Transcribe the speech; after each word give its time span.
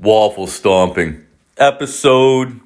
Waffle 0.00 0.46
Stomping. 0.46 1.26
Episode. 1.58 2.58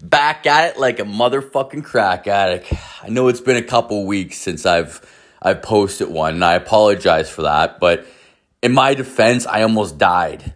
Back 0.00 0.46
at 0.46 0.70
it 0.70 0.78
like 0.78 1.00
a 1.00 1.04
motherfucking 1.04 1.82
crack 1.82 2.28
addict. 2.28 2.72
I 3.02 3.08
know 3.08 3.26
it's 3.26 3.40
been 3.40 3.56
a 3.56 3.62
couple 3.62 4.06
weeks 4.06 4.38
since 4.38 4.64
I've 4.64 5.00
I've 5.42 5.62
posted 5.62 6.08
one, 6.08 6.34
and 6.34 6.44
I 6.44 6.54
apologize 6.54 7.28
for 7.28 7.42
that, 7.42 7.80
but 7.80 8.06
in 8.62 8.70
my 8.70 8.94
defense, 8.94 9.48
I 9.48 9.62
almost 9.62 9.98
died. 9.98 10.54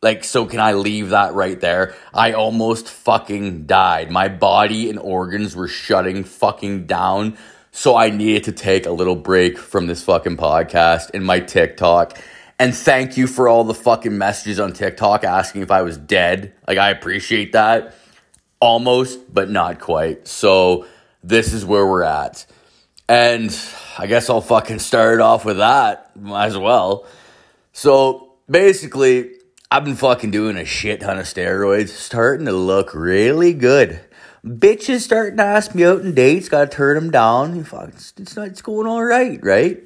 Like, 0.00 0.24
so 0.24 0.46
can 0.46 0.60
I 0.60 0.72
leave 0.72 1.10
that 1.10 1.34
right 1.34 1.60
there? 1.60 1.94
I 2.14 2.32
almost 2.32 2.88
fucking 2.88 3.66
died. 3.66 4.10
My 4.10 4.28
body 4.28 4.88
and 4.88 4.98
organs 4.98 5.54
were 5.54 5.68
shutting 5.68 6.24
fucking 6.24 6.86
down. 6.86 7.36
So 7.70 7.96
I 7.96 8.08
needed 8.08 8.44
to 8.44 8.52
take 8.52 8.86
a 8.86 8.90
little 8.90 9.16
break 9.16 9.58
from 9.58 9.88
this 9.88 10.02
fucking 10.04 10.38
podcast 10.38 11.10
and 11.12 11.22
my 11.22 11.40
TikTok 11.40 12.18
and 12.62 12.76
thank 12.76 13.16
you 13.16 13.26
for 13.26 13.48
all 13.48 13.64
the 13.64 13.74
fucking 13.74 14.16
messages 14.16 14.60
on 14.60 14.72
TikTok 14.72 15.24
asking 15.24 15.62
if 15.62 15.72
I 15.72 15.82
was 15.82 15.96
dead. 15.96 16.54
Like, 16.68 16.78
I 16.78 16.90
appreciate 16.90 17.54
that. 17.54 17.96
Almost, 18.60 19.34
but 19.34 19.50
not 19.50 19.80
quite. 19.80 20.28
So, 20.28 20.86
this 21.24 21.52
is 21.54 21.64
where 21.64 21.84
we're 21.84 22.04
at. 22.04 22.46
And 23.08 23.52
I 23.98 24.06
guess 24.06 24.30
I'll 24.30 24.40
fucking 24.40 24.78
start 24.78 25.20
off 25.20 25.44
with 25.44 25.56
that. 25.56 26.12
As 26.24 26.56
well. 26.56 27.04
So, 27.72 28.34
basically, 28.48 29.32
I've 29.68 29.84
been 29.84 29.96
fucking 29.96 30.30
doing 30.30 30.56
a 30.56 30.64
shit 30.64 31.00
ton 31.00 31.18
of 31.18 31.24
steroids, 31.24 31.88
starting 31.88 32.46
to 32.46 32.52
look 32.52 32.94
really 32.94 33.54
good. 33.54 33.98
Bitches 34.46 35.00
starting 35.00 35.38
to 35.38 35.42
ask 35.42 35.74
me 35.74 35.84
out 35.84 36.02
on 36.02 36.14
dates, 36.14 36.48
gotta 36.48 36.70
turn 36.70 36.94
them 36.94 37.10
down. 37.10 37.64
Fuck, 37.64 37.88
it's 37.88 38.36
not, 38.36 38.46
it's 38.46 38.62
going 38.62 38.86
all 38.86 39.02
right, 39.02 39.40
right? 39.42 39.82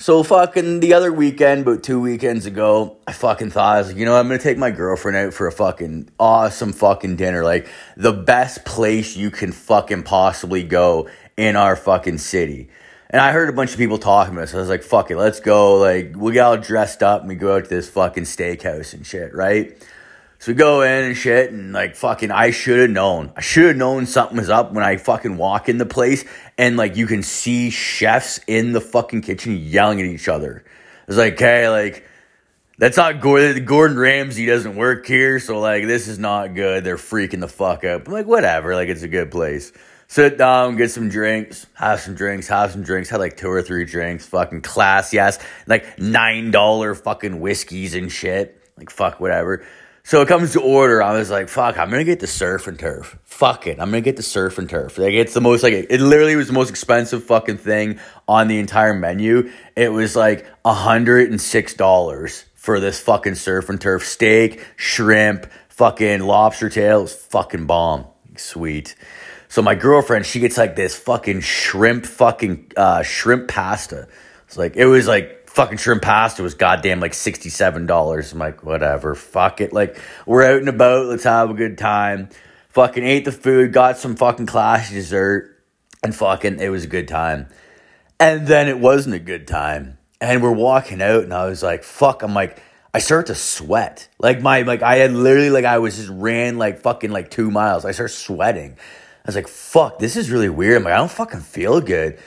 So 0.00 0.22
fucking 0.22 0.80
the 0.80 0.94
other 0.94 1.12
weekend, 1.12 1.66
about 1.66 1.82
two 1.82 2.00
weekends 2.00 2.46
ago, 2.46 2.96
I 3.06 3.12
fucking 3.12 3.50
thought 3.50 3.76
I 3.76 3.78
was 3.80 3.88
like, 3.88 3.98
you 3.98 4.06
know, 4.06 4.16
I'm 4.16 4.28
gonna 4.28 4.38
take 4.38 4.56
my 4.56 4.70
girlfriend 4.70 5.18
out 5.18 5.34
for 5.34 5.46
a 5.46 5.52
fucking 5.52 6.08
awesome 6.18 6.72
fucking 6.72 7.16
dinner, 7.16 7.44
like 7.44 7.68
the 7.98 8.14
best 8.14 8.64
place 8.64 9.14
you 9.14 9.30
can 9.30 9.52
fucking 9.52 10.04
possibly 10.04 10.62
go 10.62 11.10
in 11.36 11.54
our 11.54 11.76
fucking 11.76 12.16
city. 12.16 12.70
And 13.10 13.20
I 13.20 13.32
heard 13.32 13.50
a 13.50 13.52
bunch 13.52 13.72
of 13.72 13.76
people 13.76 13.98
talking 13.98 14.32
about 14.32 14.44
this. 14.44 14.52
So 14.52 14.56
I 14.56 14.60
was 14.62 14.70
like, 14.70 14.84
fuck 14.84 15.10
it, 15.10 15.18
let's 15.18 15.40
go. 15.40 15.76
Like, 15.76 16.14
we 16.16 16.32
get 16.32 16.46
all 16.46 16.56
dressed 16.56 17.02
up 17.02 17.20
and 17.20 17.28
we 17.28 17.34
go 17.34 17.56
out 17.56 17.64
to 17.64 17.68
this 17.68 17.90
fucking 17.90 18.24
steakhouse 18.24 18.94
and 18.94 19.06
shit, 19.06 19.34
right? 19.34 19.76
So 20.40 20.52
we 20.52 20.56
go 20.56 20.80
in 20.80 21.04
and 21.04 21.14
shit, 21.14 21.52
and 21.52 21.74
like 21.74 21.96
fucking, 21.96 22.30
I 22.30 22.50
should 22.50 22.80
have 22.80 22.90
known. 22.90 23.30
I 23.36 23.42
should 23.42 23.66
have 23.66 23.76
known 23.76 24.06
something 24.06 24.38
was 24.38 24.48
up 24.48 24.72
when 24.72 24.82
I 24.82 24.96
fucking 24.96 25.36
walk 25.36 25.68
in 25.68 25.76
the 25.76 25.84
place, 25.84 26.24
and 26.56 26.78
like 26.78 26.96
you 26.96 27.06
can 27.06 27.22
see 27.22 27.68
chefs 27.68 28.40
in 28.46 28.72
the 28.72 28.80
fucking 28.80 29.20
kitchen 29.20 29.58
yelling 29.58 30.00
at 30.00 30.06
each 30.06 30.28
other. 30.28 30.64
It's 31.06 31.18
like, 31.18 31.38
hey, 31.38 31.68
like 31.68 32.06
that's 32.78 32.96
not 32.96 33.20
Gordon. 33.20 33.66
Gordon 33.66 33.98
Ramsay 33.98 34.46
doesn't 34.46 34.76
work 34.76 35.06
here, 35.06 35.40
so 35.40 35.60
like 35.60 35.86
this 35.86 36.08
is 36.08 36.18
not 36.18 36.54
good. 36.54 36.84
They're 36.84 36.96
freaking 36.96 37.40
the 37.40 37.48
fuck 37.48 37.84
up. 37.84 38.08
I'm 38.08 38.14
like, 38.14 38.26
whatever. 38.26 38.74
Like 38.74 38.88
it's 38.88 39.02
a 39.02 39.08
good 39.08 39.30
place. 39.30 39.72
Sit 40.08 40.38
down, 40.38 40.76
get 40.76 40.90
some 40.90 41.10
drinks, 41.10 41.66
have 41.74 42.00
some 42.00 42.14
drinks, 42.14 42.48
have 42.48 42.72
some 42.72 42.82
drinks. 42.82 43.10
Had 43.10 43.20
like 43.20 43.36
two 43.36 43.50
or 43.50 43.60
three 43.60 43.84
drinks. 43.84 44.24
Fucking 44.24 44.62
classy 44.62 45.18
ass, 45.18 45.38
like 45.66 45.98
nine 45.98 46.50
dollar 46.50 46.94
fucking 46.94 47.40
whiskeys 47.40 47.94
and 47.94 48.10
shit. 48.10 48.56
Like 48.78 48.88
fuck 48.88 49.20
whatever. 49.20 49.66
So 50.10 50.22
it 50.22 50.26
comes 50.26 50.54
to 50.54 50.60
order. 50.60 51.00
I 51.00 51.12
was 51.12 51.30
like, 51.30 51.48
fuck, 51.48 51.78
I'm 51.78 51.88
gonna 51.88 52.02
get 52.02 52.18
the 52.18 52.26
surf 52.26 52.66
and 52.66 52.76
turf. 52.76 53.16
Fuck 53.22 53.68
it. 53.68 53.78
I'm 53.78 53.90
gonna 53.90 54.00
get 54.00 54.16
the 54.16 54.24
surf 54.24 54.58
and 54.58 54.68
turf. 54.68 54.98
Like 54.98 55.12
it's 55.12 55.34
the 55.34 55.40
most 55.40 55.62
like 55.62 55.72
it 55.72 56.00
literally 56.00 56.34
was 56.34 56.48
the 56.48 56.52
most 56.52 56.68
expensive 56.68 57.22
fucking 57.22 57.58
thing 57.58 58.00
on 58.26 58.48
the 58.48 58.58
entire 58.58 58.92
menu. 58.92 59.52
It 59.76 59.92
was 59.92 60.16
like 60.16 60.48
hundred 60.66 61.30
and 61.30 61.40
six 61.40 61.74
dollars 61.74 62.44
for 62.56 62.80
this 62.80 62.98
fucking 62.98 63.36
surf 63.36 63.68
and 63.68 63.80
turf 63.80 64.04
steak, 64.04 64.66
shrimp, 64.74 65.46
fucking 65.68 66.22
lobster 66.22 66.68
tail. 66.68 66.98
It 66.98 67.02
was 67.02 67.14
fucking 67.14 67.66
bomb. 67.66 68.06
Sweet. 68.36 68.96
So 69.46 69.62
my 69.62 69.76
girlfriend, 69.76 70.26
she 70.26 70.40
gets 70.40 70.58
like 70.58 70.74
this 70.74 70.98
fucking 70.98 71.42
shrimp 71.42 72.04
fucking 72.04 72.72
uh 72.76 73.04
shrimp 73.04 73.46
pasta. 73.46 74.08
It's 74.48 74.58
like 74.58 74.74
it 74.74 74.86
was 74.86 75.06
like 75.06 75.39
fucking 75.50 75.78
shrimp 75.78 76.02
pasta 76.02 76.42
was 76.42 76.54
goddamn 76.54 77.00
like 77.00 77.12
$67. 77.12 78.32
I'm 78.32 78.38
like, 78.38 78.62
whatever, 78.64 79.14
fuck 79.14 79.60
it. 79.60 79.72
Like, 79.72 80.00
we're 80.24 80.44
out 80.44 80.60
and 80.60 80.68
about, 80.68 81.06
let's 81.06 81.24
have 81.24 81.50
a 81.50 81.54
good 81.54 81.76
time. 81.76 82.28
Fucking 82.68 83.04
ate 83.04 83.24
the 83.24 83.32
food, 83.32 83.72
got 83.72 83.98
some 83.98 84.14
fucking 84.14 84.46
classy 84.46 84.94
dessert, 84.94 85.60
and 86.04 86.14
fucking, 86.14 86.60
it 86.60 86.68
was 86.68 86.84
a 86.84 86.88
good 86.88 87.08
time. 87.08 87.48
And 88.20 88.46
then 88.46 88.68
it 88.68 88.78
wasn't 88.78 89.16
a 89.16 89.18
good 89.18 89.48
time. 89.48 89.98
And 90.20 90.40
we're 90.40 90.52
walking 90.52 91.02
out, 91.02 91.24
and 91.24 91.34
I 91.34 91.46
was 91.46 91.64
like, 91.64 91.82
fuck, 91.82 92.22
I'm 92.22 92.32
like, 92.32 92.62
I 92.94 93.00
start 93.00 93.26
to 93.26 93.34
sweat. 93.34 94.08
Like, 94.20 94.40
my, 94.40 94.62
like, 94.62 94.82
I 94.82 94.96
had 94.96 95.12
literally, 95.12 95.50
like, 95.50 95.64
I 95.64 95.78
was 95.78 95.96
just 95.96 96.10
ran 96.10 96.58
like 96.58 96.80
fucking 96.80 97.10
like 97.10 97.30
two 97.30 97.50
miles. 97.50 97.84
I 97.84 97.90
start 97.90 98.12
sweating. 98.12 98.76
I 99.24 99.28
was 99.28 99.34
like, 99.34 99.48
fuck, 99.48 99.98
this 99.98 100.16
is 100.16 100.30
really 100.30 100.48
weird. 100.48 100.76
I'm 100.76 100.84
like, 100.84 100.94
I 100.94 100.98
don't 100.98 101.10
fucking 101.10 101.40
feel 101.40 101.80
good. 101.80 102.18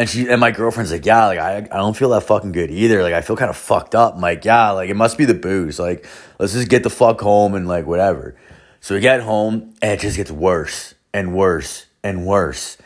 And 0.00 0.08
she 0.08 0.26
and 0.30 0.40
my 0.40 0.50
girlfriend's 0.50 0.90
like, 0.90 1.04
yeah, 1.04 1.26
like 1.26 1.38
I, 1.38 1.58
I 1.58 1.76
don't 1.76 1.94
feel 1.94 2.08
that 2.08 2.22
fucking 2.22 2.52
good 2.52 2.70
either. 2.70 3.02
Like 3.02 3.12
I 3.12 3.20
feel 3.20 3.36
kind 3.36 3.50
of 3.50 3.56
fucked 3.58 3.94
up. 3.94 4.14
I'm 4.14 4.22
like, 4.22 4.46
yeah, 4.46 4.70
like 4.70 4.88
it 4.88 4.94
must 4.94 5.18
be 5.18 5.26
the 5.26 5.34
booze. 5.34 5.78
Like 5.78 6.06
let's 6.38 6.54
just 6.54 6.70
get 6.70 6.84
the 6.84 6.88
fuck 6.88 7.20
home 7.20 7.54
and 7.54 7.68
like 7.68 7.84
whatever. 7.84 8.34
So 8.80 8.94
we 8.94 9.02
get 9.02 9.20
home 9.20 9.74
and 9.82 9.90
it 9.90 10.00
just 10.00 10.16
gets 10.16 10.30
worse 10.30 10.94
and 11.12 11.34
worse 11.34 11.84
and 12.02 12.24
worse. 12.24 12.78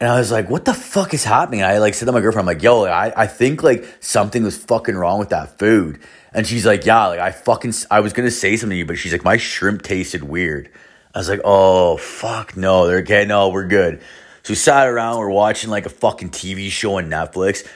And 0.00 0.10
I 0.10 0.18
was 0.18 0.30
like, 0.30 0.50
what 0.50 0.66
the 0.66 0.74
fuck 0.74 1.14
is 1.14 1.24
happening? 1.24 1.62
And 1.62 1.72
I 1.72 1.78
like 1.78 1.94
said 1.94 2.04
to 2.04 2.12
my 2.12 2.20
girlfriend, 2.20 2.46
I'm 2.46 2.54
like, 2.54 2.62
yo, 2.62 2.84
I, 2.84 3.22
I 3.22 3.26
think 3.26 3.62
like 3.62 3.86
something 4.00 4.42
was 4.42 4.58
fucking 4.58 4.94
wrong 4.94 5.18
with 5.18 5.30
that 5.30 5.58
food. 5.58 5.98
And 6.34 6.46
she's 6.46 6.66
like, 6.66 6.84
yeah, 6.84 7.06
like 7.06 7.20
I 7.20 7.32
fucking, 7.32 7.72
I 7.90 8.00
was 8.00 8.12
gonna 8.12 8.30
say 8.30 8.58
something 8.58 8.74
to 8.74 8.78
you, 8.80 8.84
but 8.84 8.98
she's 8.98 9.12
like, 9.12 9.24
my 9.24 9.38
shrimp 9.38 9.80
tasted 9.80 10.24
weird. 10.24 10.68
I 11.14 11.20
was 11.20 11.28
like, 11.30 11.40
oh, 11.42 11.96
fuck, 11.96 12.54
no, 12.54 12.86
they're 12.86 12.98
okay, 12.98 13.24
no, 13.24 13.48
we're 13.48 13.66
good. 13.66 14.02
So 14.42 14.52
we 14.52 14.54
sat 14.54 14.88
around, 14.88 15.18
we're 15.18 15.30
watching 15.30 15.70
like 15.70 15.86
a 15.86 15.90
fucking 15.90 16.30
TV 16.30 16.70
show 16.70 16.98
on 16.98 17.10
Netflix. 17.10 17.66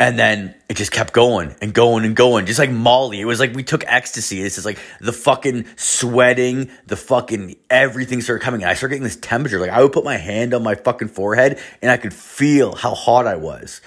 And 0.00 0.16
then 0.16 0.54
it 0.68 0.76
just 0.76 0.92
kept 0.92 1.12
going 1.12 1.56
and 1.60 1.74
going 1.74 2.04
and 2.04 2.14
going, 2.14 2.46
just 2.46 2.60
like 2.60 2.70
Molly. 2.70 3.20
It 3.20 3.24
was 3.24 3.40
like 3.40 3.54
we 3.54 3.64
took 3.64 3.82
ecstasy. 3.84 4.40
This 4.40 4.56
is 4.56 4.64
like 4.64 4.78
the 5.00 5.12
fucking 5.12 5.66
sweating, 5.74 6.70
the 6.86 6.94
fucking 6.94 7.56
everything 7.68 8.20
started 8.20 8.44
coming. 8.44 8.62
And 8.62 8.70
I 8.70 8.74
started 8.74 8.94
getting 8.94 9.04
this 9.04 9.16
temperature. 9.16 9.58
Like 9.58 9.70
I 9.70 9.82
would 9.82 9.92
put 9.92 10.04
my 10.04 10.16
hand 10.16 10.54
on 10.54 10.62
my 10.62 10.76
fucking 10.76 11.08
forehead 11.08 11.60
and 11.82 11.90
I 11.90 11.96
could 11.96 12.14
feel 12.14 12.76
how 12.76 12.94
hot 12.94 13.26
I 13.26 13.34
was. 13.36 13.80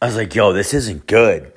I 0.00 0.06
was 0.06 0.16
like, 0.16 0.34
yo, 0.34 0.54
this 0.54 0.72
isn't 0.72 1.06
good. 1.06 1.52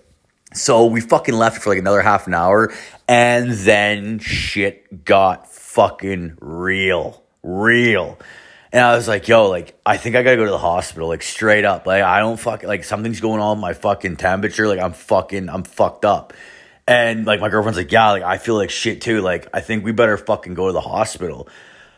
So 0.54 0.86
we 0.86 1.00
fucking 1.00 1.34
left 1.34 1.64
for 1.64 1.70
like 1.70 1.80
another 1.80 2.02
half 2.02 2.28
an 2.28 2.34
hour. 2.34 2.74
And 3.08 3.52
then 3.52 4.20
shit 4.20 5.06
got 5.06 5.50
fucking 5.50 6.38
real. 6.42 7.24
Real. 7.42 8.20
And 8.74 8.84
I 8.84 8.96
was 8.96 9.08
like, 9.08 9.28
yo, 9.28 9.50
like, 9.50 9.80
I 9.86 9.98
think 9.98 10.16
I 10.16 10.24
gotta 10.24 10.36
go 10.36 10.46
to 10.46 10.52
the 10.52 10.58
hospital, 10.58 11.08
like, 11.08 11.22
straight 11.22 11.64
up. 11.64 11.86
Like, 11.86 12.02
I 12.02 12.20
don't 12.20 12.40
fuck, 12.40 12.64
like, 12.64 12.84
something's 12.84 13.22
going 13.22 13.40
on 13.40 13.58
with 13.58 13.62
my 13.62 13.74
fucking 13.74 14.16
temperature. 14.16 14.68
Like, 14.68 14.80
I'm 14.80 14.94
fucking, 14.94 15.48
I'm 15.48 15.62
fucked 15.62 16.06
up. 16.06 16.34
And, 16.88 17.24
like, 17.28 17.40
my 17.40 17.50
girlfriend's 17.50 17.78
like, 17.78 17.92
yeah, 17.92 18.10
like, 18.10 18.24
I 18.24 18.40
feel 18.40 18.56
like 18.56 18.72
shit 18.72 19.00
too. 19.02 19.22
Like, 19.22 19.48
I 19.54 19.62
think 19.62 19.86
we 19.86 19.92
better 19.92 20.18
fucking 20.18 20.56
go 20.56 20.66
to 20.66 20.74
the 20.74 20.82
hospital. 20.82 21.48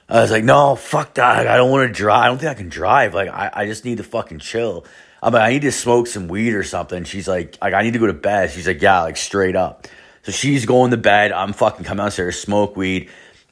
I 0.10 0.20
was 0.20 0.32
like, 0.32 0.44
no, 0.44 0.76
fuck 0.76 1.14
that. 1.14 1.48
I 1.48 1.56
don't 1.56 1.72
wanna 1.72 1.94
drive. 1.94 2.26
I 2.26 2.28
don't 2.28 2.40
think 2.40 2.52
I 2.52 2.56
can 2.56 2.68
drive. 2.68 3.14
Like, 3.14 3.30
I, 3.30 3.50
I 3.54 3.66
just 3.68 3.86
need 3.86 3.98
to 3.98 4.04
fucking 4.04 4.40
chill. 4.40 4.86
I'm 5.24 5.32
like, 5.32 5.44
I 5.44 5.52
need 5.52 5.62
to 5.62 5.72
smoke 5.72 6.08
some 6.08 6.28
weed 6.28 6.54
or 6.56 6.64
something. 6.64 7.06
She's 7.06 7.28
like, 7.28 7.58
like, 7.62 7.74
I 7.74 7.84
need 7.84 7.94
to 7.94 8.00
go 8.00 8.08
to 8.08 8.14
bed. 8.14 8.52
She's 8.52 8.68
like, 8.68 8.82
yeah, 8.82 9.02
like, 9.04 9.16
straight 9.16 9.56
up. 9.56 9.88
So 10.24 10.34
she's 10.34 10.66
going 10.66 10.92
to 10.92 10.98
bed. 10.98 11.32
I'm 11.32 11.54
fucking 11.54 11.86
coming 11.86 12.04
downstairs, 12.04 12.38
smoke 12.38 12.76
weed. 12.76 13.10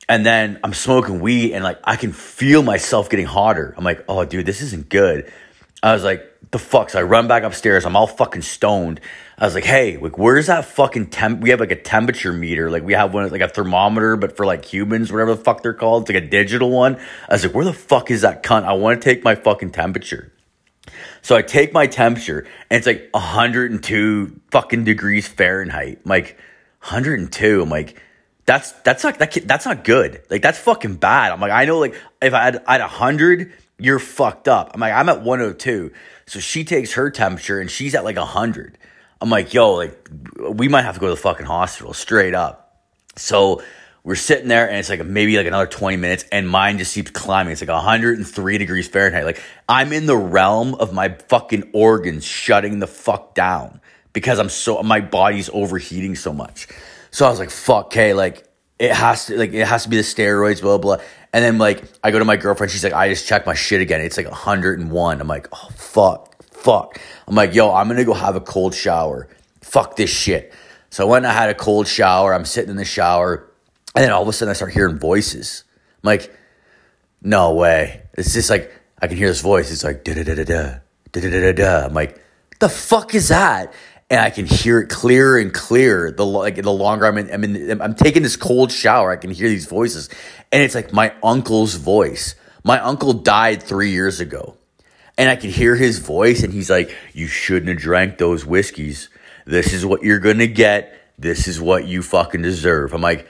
And 0.09 0.25
then 0.25 0.59
I'm 0.63 0.73
smoking 0.73 1.19
weed 1.21 1.53
and 1.53 1.63
like 1.63 1.79
I 1.83 1.95
can 1.95 2.11
feel 2.11 2.61
myself 2.61 3.09
getting 3.09 3.25
hotter. 3.25 3.73
I'm 3.77 3.83
like, 3.83 4.03
oh 4.07 4.25
dude, 4.25 4.45
this 4.45 4.61
isn't 4.61 4.89
good. 4.89 5.31
I 5.81 5.93
was 5.93 6.03
like, 6.03 6.29
the 6.51 6.59
fuck? 6.59 6.89
So 6.89 6.99
I 6.99 7.03
run 7.03 7.27
back 7.27 7.43
upstairs. 7.43 7.85
I'm 7.85 7.95
all 7.95 8.07
fucking 8.07 8.43
stoned. 8.43 9.01
I 9.37 9.45
was 9.45 9.55
like, 9.55 9.65
hey, 9.65 9.97
like, 9.97 10.17
where's 10.17 10.47
that 10.47 10.65
fucking 10.65 11.07
temp? 11.07 11.41
We 11.41 11.49
have 11.49 11.59
like 11.59 11.71
a 11.71 11.81
temperature 11.81 12.31
meter. 12.31 12.69
Like, 12.69 12.83
we 12.83 12.93
have 12.93 13.13
one, 13.13 13.29
like 13.29 13.41
a 13.41 13.49
thermometer, 13.49 14.15
but 14.15 14.37
for 14.37 14.45
like 14.45 14.63
humans, 14.63 15.11
whatever 15.11 15.35
the 15.35 15.43
fuck 15.43 15.63
they're 15.63 15.73
called. 15.73 16.03
It's 16.03 16.13
like 16.13 16.23
a 16.23 16.27
digital 16.27 16.69
one. 16.69 16.95
I 17.27 17.33
was 17.33 17.43
like, 17.43 17.53
where 17.53 17.65
the 17.65 17.73
fuck 17.73 18.11
is 18.11 18.21
that 18.21 18.43
cunt? 18.43 18.63
I 18.63 18.73
want 18.73 19.01
to 19.01 19.03
take 19.03 19.23
my 19.23 19.35
fucking 19.35 19.71
temperature. 19.71 20.31
So 21.21 21.35
I 21.35 21.41
take 21.41 21.73
my 21.73 21.87
temperature 21.87 22.45
and 22.69 22.77
it's 22.77 22.87
like 22.87 23.09
102 23.11 24.41
fucking 24.51 24.83
degrees 24.83 25.27
Fahrenheit. 25.27 26.01
I'm 26.05 26.09
like, 26.09 26.37
102. 26.81 27.61
I'm 27.61 27.69
like, 27.69 28.01
that's 28.45 28.71
that's 28.83 29.03
not 29.03 29.19
that 29.19 29.33
that's 29.45 29.65
not 29.65 29.83
good. 29.83 30.23
Like 30.29 30.41
that's 30.41 30.59
fucking 30.59 30.95
bad. 30.95 31.31
I'm 31.31 31.39
like 31.39 31.51
I 31.51 31.65
know 31.65 31.79
like 31.79 31.95
if 32.21 32.33
I 32.33 32.43
had 32.43 32.63
I 32.67 32.73
had 32.73 32.81
hundred, 32.81 33.53
you're 33.79 33.99
fucked 33.99 34.47
up. 34.47 34.71
I'm 34.73 34.81
like 34.81 34.93
I'm 34.93 35.09
at 35.09 35.21
102. 35.21 35.91
So 36.25 36.39
she 36.39 36.63
takes 36.63 36.93
her 36.93 37.09
temperature 37.09 37.59
and 37.59 37.69
she's 37.69 37.95
at 37.95 38.03
like 38.03 38.17
a 38.17 38.25
hundred. 38.25 38.77
I'm 39.21 39.29
like 39.29 39.53
yo 39.53 39.73
like 39.73 40.09
we 40.49 40.67
might 40.67 40.83
have 40.83 40.95
to 40.95 40.99
go 40.99 41.07
to 41.07 41.13
the 41.13 41.21
fucking 41.21 41.45
hospital 41.45 41.93
straight 41.93 42.33
up. 42.33 42.81
So 43.15 43.63
we're 44.03 44.15
sitting 44.15 44.49
there 44.49 44.67
and 44.67 44.77
it's 44.77 44.89
like 44.89 45.05
maybe 45.05 45.37
like 45.37 45.47
another 45.47 45.67
20 45.67 45.95
minutes 45.95 46.25
and 46.29 46.49
mine 46.49 46.77
just 46.77 46.93
keeps 46.93 47.11
climbing. 47.11 47.53
It's 47.53 47.61
like 47.61 47.69
103 47.69 48.57
degrees 48.57 48.87
Fahrenheit. 48.89 49.23
Like 49.23 49.41
I'm 49.69 49.93
in 49.93 50.05
the 50.05 50.17
realm 50.17 50.75
of 50.75 50.91
my 50.91 51.09
fucking 51.29 51.71
organs 51.73 52.25
shutting 52.25 52.79
the 52.79 52.87
fuck 52.87 53.33
down 53.33 53.79
because 54.11 54.39
I'm 54.39 54.49
so 54.49 54.83
my 54.83 54.99
body's 54.99 55.49
overheating 55.53 56.15
so 56.15 56.33
much. 56.33 56.67
So 57.13 57.27
I 57.27 57.29
was 57.29 57.37
like, 57.37 57.51
fuck, 57.51 57.85
okay, 57.85 58.13
like, 58.13 58.43
it 58.79 58.91
has 58.91 59.27
to 59.27 59.37
like 59.37 59.53
it 59.53 59.67
has 59.67 59.83
to 59.83 59.89
be 59.89 59.97
the 59.97 60.03
steroids, 60.03 60.61
blah 60.61 60.79
blah. 60.79 60.97
And 61.31 61.45
then 61.45 61.57
like 61.59 61.83
I 62.03 62.09
go 62.11 62.19
to 62.19 62.25
my 62.25 62.37
girlfriend, 62.37 62.71
she's 62.71 62.83
like, 62.83 62.91
I 62.91 63.07
just 63.07 63.27
checked 63.27 63.45
my 63.45 63.53
shit 63.53 63.81
again. 63.81 64.01
It's 64.01 64.17
like 64.17 64.29
101. 64.29 65.21
I'm 65.21 65.27
like, 65.27 65.47
oh 65.53 65.69
fuck, 65.75 66.43
fuck. 66.43 66.99
I'm 67.27 67.35
like, 67.35 67.53
yo, 67.53 67.71
I'm 67.71 67.87
gonna 67.87 68.03
go 68.03 68.13
have 68.13 68.35
a 68.35 68.41
cold 68.41 68.73
shower. 68.73 69.29
Fuck 69.61 69.95
this 69.95 70.09
shit. 70.09 70.53
So 70.89 71.07
I 71.07 71.09
went 71.09 71.25
and 71.25 71.31
I 71.31 71.35
had 71.35 71.49
a 71.49 71.53
cold 71.53 71.87
shower. 71.87 72.33
I'm 72.33 72.45
sitting 72.45 72.71
in 72.71 72.77
the 72.77 72.83
shower, 72.83 73.49
and 73.95 74.03
then 74.03 74.11
all 74.11 74.23
of 74.23 74.27
a 74.27 74.33
sudden 74.33 74.49
I 74.49 74.53
start 74.53 74.73
hearing 74.73 74.97
voices. 74.97 75.63
I'm 76.03 76.07
like, 76.07 76.35
no 77.21 77.53
way. 77.53 78.01
It's 78.15 78.33
just 78.33 78.49
like 78.49 78.71
I 79.01 79.07
can 79.07 79.17
hear 79.17 79.29
this 79.29 79.41
voice. 79.41 79.71
It's 79.71 79.83
like 79.83 80.03
da 80.03 80.15
da 80.15 80.23
da 80.23 80.35
da 80.35 80.43
da 80.43 80.79
da 81.11 81.21
da 81.21 81.29
da 81.29 81.51
da. 81.53 81.85
I'm 81.85 81.93
like, 81.93 82.19
the 82.59 82.69
fuck 82.69 83.15
is 83.15 83.29
that? 83.29 83.71
And 84.13 84.21
I 84.21 84.29
can 84.29 84.45
hear 84.45 84.79
it 84.79 84.89
clearer 84.89 85.39
and 85.39 85.51
clearer. 85.51 86.11
The 86.11 86.23
like 86.23 86.61
the 86.61 86.71
longer 86.71 87.07
I'm 87.07 87.17
in, 87.17 87.31
I'm 87.33 87.43
in, 87.43 87.81
I'm 87.81 87.95
taking 87.95 88.21
this 88.21 88.35
cold 88.35 88.71
shower. 88.71 89.09
I 89.09 89.15
can 89.15 89.31
hear 89.31 89.49
these 89.49 89.65
voices, 89.65 90.07
and 90.51 90.61
it's 90.61 90.75
like 90.75 90.93
my 90.93 91.15
uncle's 91.23 91.73
voice. 91.73 92.35
My 92.63 92.79
uncle 92.79 93.13
died 93.13 93.63
three 93.63 93.89
years 93.89 94.19
ago, 94.19 94.55
and 95.17 95.31
I 95.31 95.35
can 95.35 95.49
hear 95.49 95.75
his 95.75 95.97
voice, 95.97 96.43
and 96.43 96.53
he's 96.53 96.69
like, 96.69 96.95
"You 97.13 97.25
shouldn't 97.25 97.69
have 97.69 97.79
drank 97.79 98.19
those 98.19 98.45
whiskeys. 98.45 99.09
This 99.47 99.73
is 99.73 99.83
what 99.83 100.03
you're 100.03 100.19
gonna 100.19 100.45
get. 100.45 100.93
This 101.17 101.47
is 101.47 101.59
what 101.59 101.87
you 101.87 102.03
fucking 102.03 102.43
deserve." 102.43 102.93
I'm 102.93 103.01
like 103.01 103.27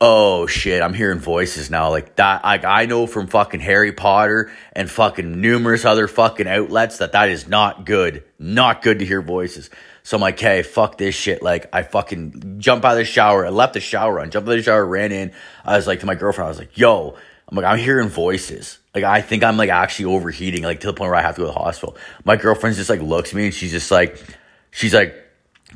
oh 0.00 0.46
shit, 0.46 0.82
I'm 0.82 0.94
hearing 0.94 1.18
voices 1.18 1.70
now 1.70 1.90
like 1.90 2.16
that. 2.16 2.44
Like 2.44 2.64
I 2.64 2.86
know 2.86 3.06
from 3.06 3.26
fucking 3.26 3.60
Harry 3.60 3.92
Potter 3.92 4.50
and 4.72 4.90
fucking 4.90 5.40
numerous 5.40 5.84
other 5.84 6.08
fucking 6.08 6.46
outlets 6.46 6.98
that 6.98 7.12
that 7.12 7.30
is 7.30 7.48
not 7.48 7.86
good. 7.86 8.24
Not 8.38 8.82
good 8.82 8.98
to 8.98 9.06
hear 9.06 9.22
voices. 9.22 9.70
So 10.06 10.16
I'm 10.16 10.20
like, 10.20 10.38
hey, 10.38 10.62
fuck 10.62 10.98
this 10.98 11.16
shit. 11.16 11.42
Like 11.42 11.68
I 11.72 11.82
fucking 11.82 12.58
jump 12.58 12.84
out 12.84 12.92
of 12.92 12.98
the 12.98 13.04
shower. 13.04 13.44
I 13.44 13.48
left 13.48 13.74
the 13.74 13.80
shower 13.80 14.20
on, 14.20 14.30
jumped 14.30 14.48
out 14.48 14.52
of 14.52 14.58
the 14.58 14.62
shower, 14.62 14.86
ran 14.86 15.10
in. 15.10 15.32
I 15.64 15.74
was 15.76 15.88
like 15.88 15.98
to 15.98 16.06
my 16.06 16.14
girlfriend, 16.14 16.46
I 16.46 16.48
was 16.48 16.60
like, 16.60 16.78
yo, 16.78 17.16
I'm 17.48 17.56
like, 17.56 17.66
I'm 17.66 17.76
hearing 17.76 18.08
voices. 18.08 18.78
Like 18.94 19.02
I 19.02 19.20
think 19.20 19.42
I'm 19.42 19.56
like 19.56 19.68
actually 19.68 20.14
overheating, 20.14 20.62
like 20.62 20.78
to 20.78 20.86
the 20.86 20.92
point 20.92 21.10
where 21.10 21.18
I 21.18 21.22
have 21.22 21.34
to 21.34 21.40
go 21.40 21.48
to 21.48 21.52
the 21.52 21.58
hospital. 21.58 21.96
My 22.24 22.36
girlfriend 22.36 22.76
just 22.76 22.88
like 22.88 23.02
looks 23.02 23.30
at 23.30 23.34
me 23.34 23.46
and 23.46 23.54
she's 23.54 23.72
just 23.72 23.90
like, 23.90 24.22
she's 24.70 24.94
like, 24.94 25.12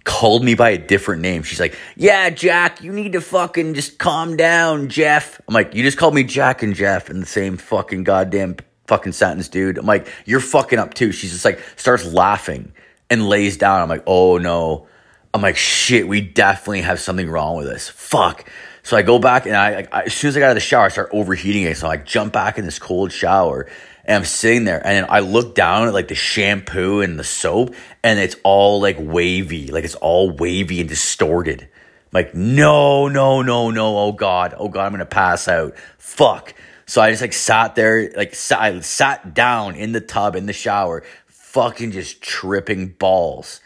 called 0.05 0.45
me 0.45 0.55
by 0.55 0.71
a 0.71 0.79
different 0.79 1.23
name. 1.23 1.43
She's 1.43 1.59
like, 1.59 1.77
Yeah, 1.97 2.31
Jack, 2.31 2.85
you 2.85 2.93
need 2.93 3.15
to 3.15 3.21
fucking 3.21 3.75
just 3.75 3.99
calm 3.99 4.37
down, 4.37 4.91
Jeff. 4.91 5.41
I'm 5.49 5.55
like, 5.55 5.75
You 5.75 5.83
just 5.83 5.99
called 5.99 6.15
me 6.15 6.23
Jack 6.23 6.63
and 6.63 6.77
Jeff 6.77 7.11
in 7.11 7.19
the 7.19 7.27
same 7.27 7.57
fucking 7.57 8.05
goddamn 8.05 8.59
fucking 8.87 9.11
sentence, 9.11 9.49
dude. 9.49 9.77
I'm 9.77 9.87
like, 9.87 10.07
You're 10.25 10.39
fucking 10.39 10.79
up 10.79 10.95
too. 10.95 11.11
She's 11.11 11.33
just 11.33 11.45
like, 11.45 11.59
starts 11.75 12.05
laughing 12.05 12.75
and 13.11 13.29
lays 13.29 13.57
down. 13.57 13.83
I'm 13.83 13.89
like, 13.89 14.05
Oh 14.07 14.39
no. 14.39 14.87
I'm 15.35 15.43
like, 15.43 15.57
Shit, 15.57 16.09
we 16.09 16.21
definitely 16.21 16.83
have 16.83 17.01
something 17.01 17.29
wrong 17.29 17.57
with 17.57 17.67
this. 17.67 17.89
Fuck. 17.89 18.49
So 18.83 18.97
I 18.97 19.03
go 19.03 19.19
back 19.19 19.47
and 19.47 19.55
I, 19.55 19.87
I 19.93 20.03
as 20.05 20.15
soon 20.15 20.31
as 20.31 20.37
I 20.37 20.41
got 20.41 20.47
out 20.47 20.51
of 20.53 20.57
the 20.57 20.61
shower, 20.61 20.87
I 20.87 20.89
start 20.89 21.11
overheating 21.13 21.65
it. 21.65 21.77
So 21.77 21.89
I 21.89 21.97
jump 21.97 22.33
back 22.33 22.59
in 22.59 22.65
this 22.65 22.79
cold 22.79 23.13
shower 23.13 23.67
and 24.05 24.17
I'm 24.17 24.25
sitting 24.25 24.65
there 24.65 24.85
and 24.85 25.07
I 25.07 25.21
look 25.21 25.55
down 25.55 25.87
at 25.87 25.95
like 25.95 26.09
the 26.09 26.15
shampoo 26.15 27.01
and 27.01 27.19
the 27.19 27.25
soap 27.25 27.75
and 28.03 28.19
it's 28.19 28.37
all 28.43 28.81
like 28.81 28.97
wavy, 28.99 29.69
like 29.69 29.85
it's 29.85 29.95
all 29.97 30.31
wavy 30.31 30.81
and 30.81 30.89
distorted. 30.89 31.63
I'm 31.63 31.69
like, 32.13 32.35
no, 32.35 33.09
no, 33.09 33.43
no, 33.43 33.71
no, 33.71 33.99
oh 33.99 34.13
God, 34.13 34.55
oh 34.57 34.69
God, 34.69 34.87
I'm 34.87 34.93
gonna 34.93 35.07
pass 35.07 35.47
out. 35.47 35.77
Fuck. 35.99 36.55
So 36.87 37.01
I 37.01 37.11
just 37.11 37.23
like 37.23 37.33
sat 37.33 37.77
there, 37.77 38.11
like 38.17 38.35
sat, 38.35 38.61
I 38.61 38.81
sat 38.81 39.33
down 39.33 39.77
in 39.77 39.93
the 39.93 40.01
tub 40.01 40.35
in 40.35 40.47
the 40.47 40.53
shower, 40.53 41.05
fucking 41.53 41.91
just 41.91 42.23
tripping 42.23 42.89
balls. 42.89 43.61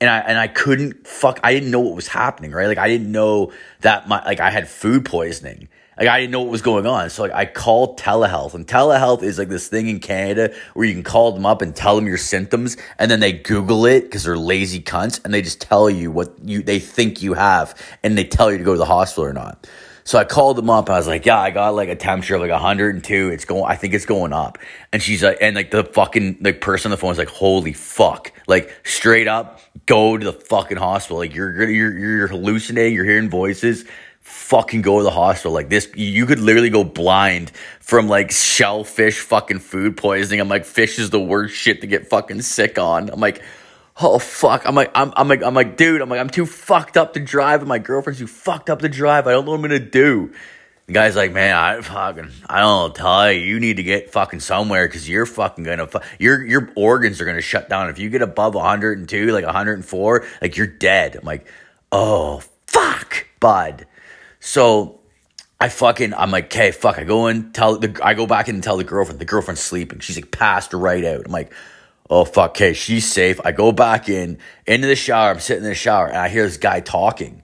And 0.00 0.10
I 0.10 0.18
and 0.20 0.38
I 0.38 0.48
couldn't 0.48 1.06
fuck 1.06 1.38
I 1.44 1.52
didn't 1.52 1.70
know 1.70 1.80
what 1.80 1.94
was 1.94 2.08
happening, 2.08 2.52
right? 2.52 2.66
Like 2.66 2.78
I 2.78 2.88
didn't 2.88 3.12
know 3.12 3.52
that 3.80 4.08
my 4.08 4.24
like 4.24 4.40
I 4.40 4.50
had 4.50 4.68
food 4.68 5.04
poisoning. 5.04 5.68
Like 5.96 6.08
I 6.08 6.18
didn't 6.18 6.32
know 6.32 6.40
what 6.40 6.50
was 6.50 6.62
going 6.62 6.86
on. 6.86 7.10
So 7.10 7.22
like 7.22 7.32
I 7.32 7.44
called 7.44 7.98
telehealth 7.98 8.54
and 8.54 8.66
telehealth 8.66 9.22
is 9.22 9.38
like 9.38 9.48
this 9.48 9.68
thing 9.68 9.88
in 9.88 10.00
Canada 10.00 10.54
where 10.72 10.86
you 10.86 10.94
can 10.94 11.02
call 11.02 11.32
them 11.32 11.44
up 11.44 11.60
and 11.60 11.76
tell 11.76 11.94
them 11.94 12.06
your 12.06 12.16
symptoms 12.16 12.78
and 12.98 13.10
then 13.10 13.20
they 13.20 13.32
Google 13.32 13.84
it 13.84 14.02
because 14.02 14.24
they're 14.24 14.38
lazy 14.38 14.80
cunts 14.80 15.22
and 15.24 15.32
they 15.32 15.42
just 15.42 15.60
tell 15.60 15.90
you 15.90 16.10
what 16.10 16.34
you 16.42 16.62
they 16.62 16.78
think 16.78 17.22
you 17.22 17.34
have 17.34 17.78
and 18.02 18.16
they 18.16 18.24
tell 18.24 18.50
you 18.50 18.58
to 18.58 18.64
go 18.64 18.72
to 18.72 18.78
the 18.78 18.86
hospital 18.86 19.24
or 19.24 19.34
not. 19.34 19.68
So 20.04 20.18
I 20.18 20.24
called 20.24 20.56
them 20.56 20.70
up. 20.70 20.90
I 20.90 20.96
was 20.96 21.06
like, 21.06 21.26
"Yeah, 21.26 21.38
I 21.38 21.50
got 21.50 21.74
like 21.74 21.88
a 21.88 21.96
temperature 21.96 22.34
of 22.36 22.40
like 22.40 22.50
102. 22.50 23.28
It's 23.30 23.44
going. 23.44 23.64
I 23.64 23.76
think 23.76 23.94
it's 23.94 24.06
going 24.06 24.32
up." 24.32 24.58
And 24.92 25.02
she's 25.02 25.22
like, 25.22 25.38
and 25.40 25.56
like 25.56 25.70
the 25.70 25.84
fucking 25.84 26.38
like 26.40 26.60
person 26.60 26.90
on 26.90 26.92
the 26.92 26.96
phone 26.96 27.08
was 27.08 27.18
like, 27.18 27.28
"Holy 27.28 27.72
fuck!" 27.72 28.32
Like 28.46 28.74
straight 28.84 29.28
up, 29.28 29.60
go 29.86 30.16
to 30.16 30.24
the 30.24 30.32
fucking 30.32 30.78
hospital. 30.78 31.18
Like 31.18 31.34
you're 31.34 31.68
you're 31.70 31.98
you're 31.98 32.26
hallucinating. 32.28 32.94
You're 32.94 33.04
hearing 33.04 33.30
voices 33.30 33.84
fucking 34.20 34.82
go 34.82 34.98
to 34.98 35.04
the 35.04 35.10
hospital. 35.10 35.52
Like 35.52 35.68
this, 35.68 35.90
you 35.94 36.26
could 36.26 36.38
literally 36.38 36.70
go 36.70 36.84
blind 36.84 37.50
from 37.80 38.08
like 38.08 38.30
shellfish 38.30 39.20
fucking 39.20 39.58
food 39.58 39.96
poisoning. 39.96 40.40
I'm 40.40 40.48
like, 40.48 40.64
fish 40.64 40.98
is 40.98 41.10
the 41.10 41.20
worst 41.20 41.54
shit 41.54 41.80
to 41.80 41.86
get 41.86 42.08
fucking 42.08 42.42
sick 42.42 42.78
on. 42.78 43.10
I'm 43.10 43.20
like, 43.20 43.42
oh 44.00 44.18
fuck. 44.18 44.66
I'm 44.66 44.74
like, 44.74 44.90
I'm, 44.94 45.12
I'm 45.16 45.28
like, 45.28 45.42
I'm 45.42 45.54
like, 45.54 45.76
dude, 45.76 46.00
I'm 46.00 46.08
like, 46.08 46.20
I'm 46.20 46.30
too 46.30 46.46
fucked 46.46 46.96
up 46.96 47.14
to 47.14 47.20
drive, 47.20 47.60
and 47.60 47.68
my 47.68 47.78
girlfriend's 47.78 48.20
too 48.20 48.26
fucked 48.26 48.70
up 48.70 48.80
to 48.80 48.88
drive. 48.88 49.26
I 49.26 49.32
don't 49.32 49.44
know 49.44 49.52
what 49.52 49.56
I'm 49.58 49.62
gonna 49.62 49.78
do. 49.78 50.32
The 50.86 50.94
guy's 50.94 51.14
like, 51.14 51.32
man, 51.32 51.54
I 51.54 51.80
fucking, 51.80 52.30
I 52.48 52.60
don't 52.60 52.94
tell 52.94 53.30
you, 53.30 53.40
you 53.40 53.60
need 53.60 53.76
to 53.76 53.84
get 53.84 54.10
fucking 54.10 54.40
somewhere 54.40 54.88
because 54.88 55.08
you're 55.08 55.26
fucking 55.26 55.62
gonna, 55.62 55.86
fu- 55.86 56.00
your 56.18 56.44
your 56.44 56.72
organs 56.74 57.20
are 57.20 57.24
gonna 57.24 57.40
shut 57.40 57.68
down 57.68 57.88
if 57.90 57.98
you 57.98 58.10
get 58.10 58.22
above 58.22 58.54
102, 58.54 59.26
like 59.30 59.44
104, 59.44 60.26
like 60.42 60.56
you're 60.56 60.66
dead. 60.66 61.16
I'm 61.16 61.24
like, 61.24 61.46
oh 61.92 62.42
fuck, 62.66 63.26
bud. 63.38 63.86
So 64.40 65.00
I 65.60 65.68
fucking 65.68 66.14
I'm 66.14 66.30
like, 66.30 66.46
okay, 66.46 66.70
fuck. 66.72 66.98
I 66.98 67.04
go 67.04 67.26
and 67.26 67.54
tell 67.54 67.78
the 67.78 68.00
I 68.02 68.14
go 68.14 68.26
back 68.26 68.48
in 68.48 68.56
and 68.56 68.64
tell 68.64 68.78
the 68.78 68.84
girlfriend. 68.84 69.20
The 69.20 69.26
girlfriend's 69.26 69.60
sleeping. 69.60 70.00
She's 70.00 70.16
like 70.16 70.30
passed 70.30 70.72
right 70.72 71.04
out. 71.04 71.26
I'm 71.26 71.32
like, 71.32 71.52
oh 72.10 72.24
fuck, 72.24 72.50
okay, 72.50 72.74
she's 72.74 73.10
safe. 73.10 73.40
I 73.44 73.52
go 73.52 73.72
back 73.72 74.08
in 74.08 74.38
into 74.66 74.88
the 74.88 74.96
shower. 74.96 75.30
I'm 75.30 75.40
sitting 75.40 75.62
in 75.62 75.70
the 75.70 75.74
shower 75.74 76.08
and 76.08 76.18
I 76.18 76.28
hear 76.28 76.44
this 76.44 76.58
guy 76.58 76.80
talking. 76.80 77.42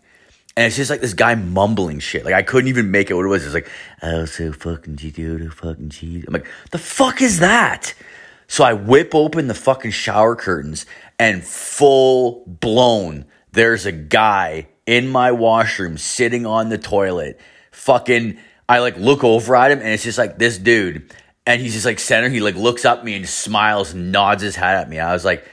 And 0.56 0.66
it's 0.66 0.76
just 0.76 0.90
like 0.90 1.00
this 1.00 1.14
guy 1.14 1.34
mumbling 1.34 2.00
shit. 2.00 2.24
Like 2.24 2.34
I 2.34 2.42
couldn't 2.42 2.68
even 2.68 2.90
make 2.90 3.10
it 3.10 3.14
what 3.14 3.24
it 3.24 3.28
was. 3.28 3.44
It's 3.44 3.54
like, 3.54 3.70
oh 4.02 4.24
so 4.24 4.52
fucking 4.52 4.96
cheat, 4.96 5.16
fucking 5.52 5.90
cheat. 5.90 6.24
I'm 6.26 6.34
like, 6.34 6.48
the 6.72 6.78
fuck 6.78 7.22
is 7.22 7.38
that? 7.38 7.94
So 8.48 8.64
I 8.64 8.72
whip 8.72 9.14
open 9.14 9.48
the 9.48 9.54
fucking 9.54 9.90
shower 9.92 10.36
curtains 10.36 10.86
and 11.18 11.44
full 11.44 12.44
blown, 12.46 13.26
there's 13.52 13.86
a 13.86 13.92
guy 13.92 14.68
in 14.86 15.08
my 15.08 15.32
washroom 15.32 15.98
sitting 15.98 16.46
on 16.46 16.68
the 16.68 16.78
toilet. 16.78 17.40
Fucking, 17.72 18.38
I 18.68 18.78
like 18.78 18.96
look 18.96 19.24
over 19.24 19.56
at 19.56 19.70
him 19.70 19.80
and 19.80 19.88
it's 19.88 20.04
just 20.04 20.18
like 20.18 20.38
this 20.38 20.58
dude. 20.58 21.12
And 21.46 21.62
he's 21.62 21.74
just 21.74 21.86
like 21.86 22.00
center. 22.00 22.28
He 22.28 22.40
like 22.40 22.56
looks 22.56 22.84
up 22.84 23.04
me 23.04 23.14
and 23.14 23.28
smiles, 23.28 23.94
nods 23.94 24.42
his 24.42 24.56
head 24.56 24.76
at 24.76 24.90
me. 24.90 24.98
I 24.98 25.12
was 25.12 25.24
like, 25.24 25.46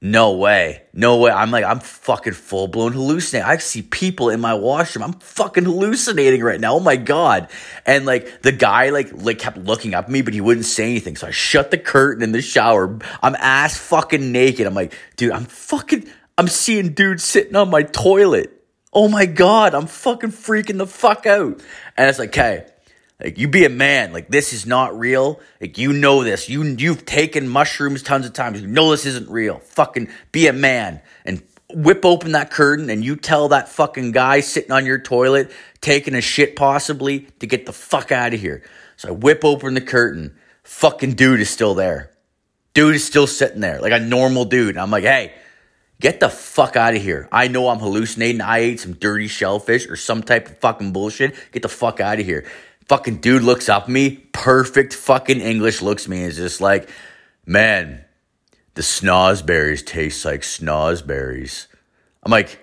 no 0.00 0.32
way. 0.32 0.82
No 0.92 1.16
way. 1.16 1.30
I'm 1.30 1.50
like, 1.50 1.64
I'm 1.64 1.80
fucking 1.80 2.34
full 2.34 2.68
blown 2.68 2.92
hallucinating. 2.92 3.48
I 3.48 3.56
see 3.56 3.80
people 3.80 4.28
in 4.28 4.38
my 4.38 4.52
washroom. 4.52 5.02
I'm 5.02 5.14
fucking 5.14 5.64
hallucinating 5.64 6.42
right 6.42 6.60
now. 6.60 6.74
Oh 6.74 6.80
my 6.80 6.96
God. 6.96 7.48
And 7.86 8.04
like 8.04 8.42
the 8.42 8.52
guy 8.52 8.90
like, 8.90 9.12
like 9.14 9.38
kept 9.38 9.56
looking 9.56 9.94
up 9.94 10.04
at 10.04 10.10
me, 10.10 10.20
but 10.20 10.34
he 10.34 10.42
wouldn't 10.42 10.66
say 10.66 10.90
anything. 10.90 11.16
So 11.16 11.26
I 11.26 11.30
shut 11.30 11.70
the 11.70 11.78
curtain 11.78 12.22
in 12.22 12.32
the 12.32 12.42
shower. 12.42 12.98
I'm 13.22 13.34
ass 13.36 13.78
fucking 13.78 14.30
naked. 14.30 14.66
I'm 14.66 14.74
like, 14.74 14.92
dude, 15.16 15.32
I'm 15.32 15.46
fucking, 15.46 16.06
I'm 16.36 16.48
seeing 16.48 16.92
dudes 16.92 17.24
sitting 17.24 17.56
on 17.56 17.70
my 17.70 17.82
toilet. 17.82 18.50
Oh 18.92 19.08
my 19.08 19.24
God, 19.24 19.74
I'm 19.74 19.86
fucking 19.86 20.32
freaking 20.32 20.76
the 20.76 20.86
fuck 20.86 21.24
out. 21.24 21.62
And 21.96 22.10
it's 22.10 22.18
like, 22.18 22.28
okay, 22.28 22.66
like 23.22 23.38
you 23.38 23.48
be 23.48 23.64
a 23.64 23.70
man. 23.70 24.12
Like 24.12 24.28
this 24.28 24.52
is 24.52 24.66
not 24.66 24.98
real. 24.98 25.40
Like 25.60 25.78
you 25.78 25.92
know 25.92 26.24
this. 26.24 26.48
You 26.48 26.62
you've 26.64 27.06
taken 27.06 27.48
mushrooms 27.48 28.02
tons 28.02 28.26
of 28.26 28.32
times. 28.32 28.60
You 28.60 28.66
know 28.66 28.90
this 28.90 29.06
isn't 29.06 29.28
real. 29.30 29.58
Fucking 29.58 30.08
be 30.32 30.46
a 30.46 30.52
man 30.52 31.00
and 31.24 31.42
whip 31.72 32.04
open 32.04 32.32
that 32.32 32.50
curtain 32.50 32.90
and 32.90 33.04
you 33.04 33.16
tell 33.16 33.48
that 33.48 33.68
fucking 33.68 34.12
guy 34.12 34.40
sitting 34.40 34.70
on 34.70 34.86
your 34.86 34.98
toilet 34.98 35.50
taking 35.80 36.14
a 36.14 36.20
shit 36.20 36.54
possibly 36.56 37.20
to 37.40 37.46
get 37.46 37.66
the 37.66 37.72
fuck 37.72 38.12
out 38.12 38.34
of 38.34 38.40
here. 38.40 38.62
So 38.96 39.08
I 39.08 39.12
whip 39.12 39.44
open 39.44 39.74
the 39.74 39.80
curtain. 39.80 40.36
Fucking 40.62 41.14
dude 41.14 41.40
is 41.40 41.50
still 41.50 41.74
there. 41.74 42.10
Dude 42.74 42.94
is 42.96 43.04
still 43.04 43.26
sitting 43.26 43.60
there 43.60 43.80
like 43.80 43.92
a 43.92 44.00
normal 44.00 44.44
dude. 44.44 44.76
I'm 44.76 44.90
like, 44.90 45.04
hey, 45.04 45.34
Get 46.00 46.20
the 46.20 46.28
fuck 46.28 46.76
out 46.76 46.94
of 46.94 47.02
here. 47.02 47.28
I 47.30 47.48
know 47.48 47.68
I'm 47.68 47.78
hallucinating. 47.78 48.40
I 48.40 48.58
ate 48.58 48.80
some 48.80 48.94
dirty 48.94 49.28
shellfish 49.28 49.88
or 49.88 49.96
some 49.96 50.22
type 50.22 50.48
of 50.48 50.58
fucking 50.58 50.92
bullshit. 50.92 51.34
Get 51.52 51.62
the 51.62 51.68
fuck 51.68 52.00
out 52.00 52.18
of 52.18 52.26
here. 52.26 52.44
Fucking 52.88 53.16
dude 53.16 53.42
looks 53.42 53.68
up 53.68 53.84
at 53.84 53.88
me, 53.88 54.16
perfect 54.32 54.92
fucking 54.92 55.40
English 55.40 55.80
looks 55.80 56.04
at 56.04 56.10
me 56.10 56.18
and 56.18 56.28
is 56.28 56.36
just 56.36 56.60
like, 56.60 56.90
man, 57.46 58.04
the 58.74 58.82
snozberries 58.82 59.84
taste 59.84 60.24
like 60.24 60.42
snozberries. 60.42 61.66
I'm 62.22 62.30
like, 62.30 62.58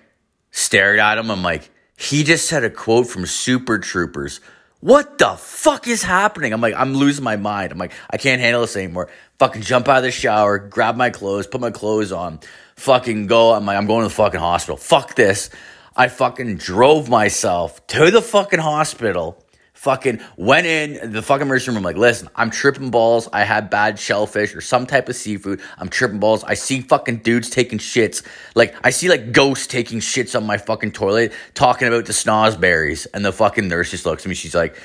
stared 0.51 1.00
at 1.00 1.18
him. 1.18 1.32
I'm 1.32 1.42
like, 1.42 1.70
he 1.98 2.24
just 2.24 2.48
said 2.48 2.63
a 2.63 2.70
quote 2.70 3.08
from 3.08 3.25
Super 3.25 3.80
Troopers. 3.80 4.42
What 4.80 5.20
the 5.20 5.36
fuck 5.38 5.88
is 5.88 6.01
happening? 6.01 6.54
I'm 6.54 6.62
like, 6.62 6.74
I'm 6.75 6.96
losing 6.96 7.24
my 7.24 7.36
mind. 7.36 7.72
I'm 7.72 7.78
like, 7.78 7.94
I 8.10 8.18
can't 8.18 8.42
handle 8.42 8.62
this 8.62 8.75
anymore. 8.75 9.10
Fucking 9.38 9.62
jump 9.62 9.88
out 9.88 9.98
of 9.98 10.04
the 10.04 10.12
shower, 10.12 10.58
grab 10.58 10.96
my 10.96 11.12
clothes, 11.12 11.48
put 11.48 11.62
my 11.62 11.70
clothes 11.70 12.12
on, 12.12 12.40
fucking 12.75 13.28
go. 13.28 13.54
I'm 13.54 13.66
like, 13.66 13.78
I'm 13.78 13.86
going 13.86 14.01
to 14.01 14.10
the 14.10 14.13
fucking 14.13 14.40
hospital. 14.40 14.78
Fuck 14.78 15.16
this. 15.16 15.51
I 15.96 16.08
fucking 16.08 16.58
drove 16.58 17.10
myself 17.10 17.86
to 17.88 18.10
the 18.10 18.22
fucking 18.22 18.60
hospital. 18.60 19.41
Fucking 19.82 20.22
went 20.38 20.68
in 20.68 21.12
the 21.12 21.24
fucking 21.24 21.48
emergency 21.48 21.72
room. 21.72 21.78
I'm 21.78 21.84
like, 21.84 21.98
listen, 21.98 22.30
I'm 22.36 22.52
tripping 22.52 22.92
balls. 22.92 23.28
I 23.34 23.46
had 23.46 23.72
bad 23.72 23.98
shellfish 23.98 24.54
or 24.54 24.62
some 24.62 24.86
type 24.86 25.10
of 25.10 25.16
seafood. 25.16 25.60
I'm 25.80 25.90
tripping 25.90 26.20
balls. 26.20 26.44
I 26.44 26.54
see 26.54 26.82
fucking 26.82 27.18
dudes 27.24 27.50
taking 27.50 27.80
shits. 27.80 28.24
Like, 28.54 28.76
I 28.84 28.92
see 28.92 29.10
like 29.10 29.32
ghosts 29.32 29.66
taking 29.66 29.98
shits 29.98 30.38
on 30.38 30.46
my 30.46 30.60
fucking 30.60 30.92
toilet, 30.92 31.34
talking 31.56 31.88
about 31.88 32.06
the 32.06 32.14
snozzberries. 32.14 33.08
And 33.12 33.26
the 33.26 33.32
fucking 33.32 33.68
nurse 33.68 33.90
just 33.90 34.06
looks 34.06 34.24
at 34.24 34.30
me. 34.30 34.36
She's 34.36 34.54
like, 34.54 34.80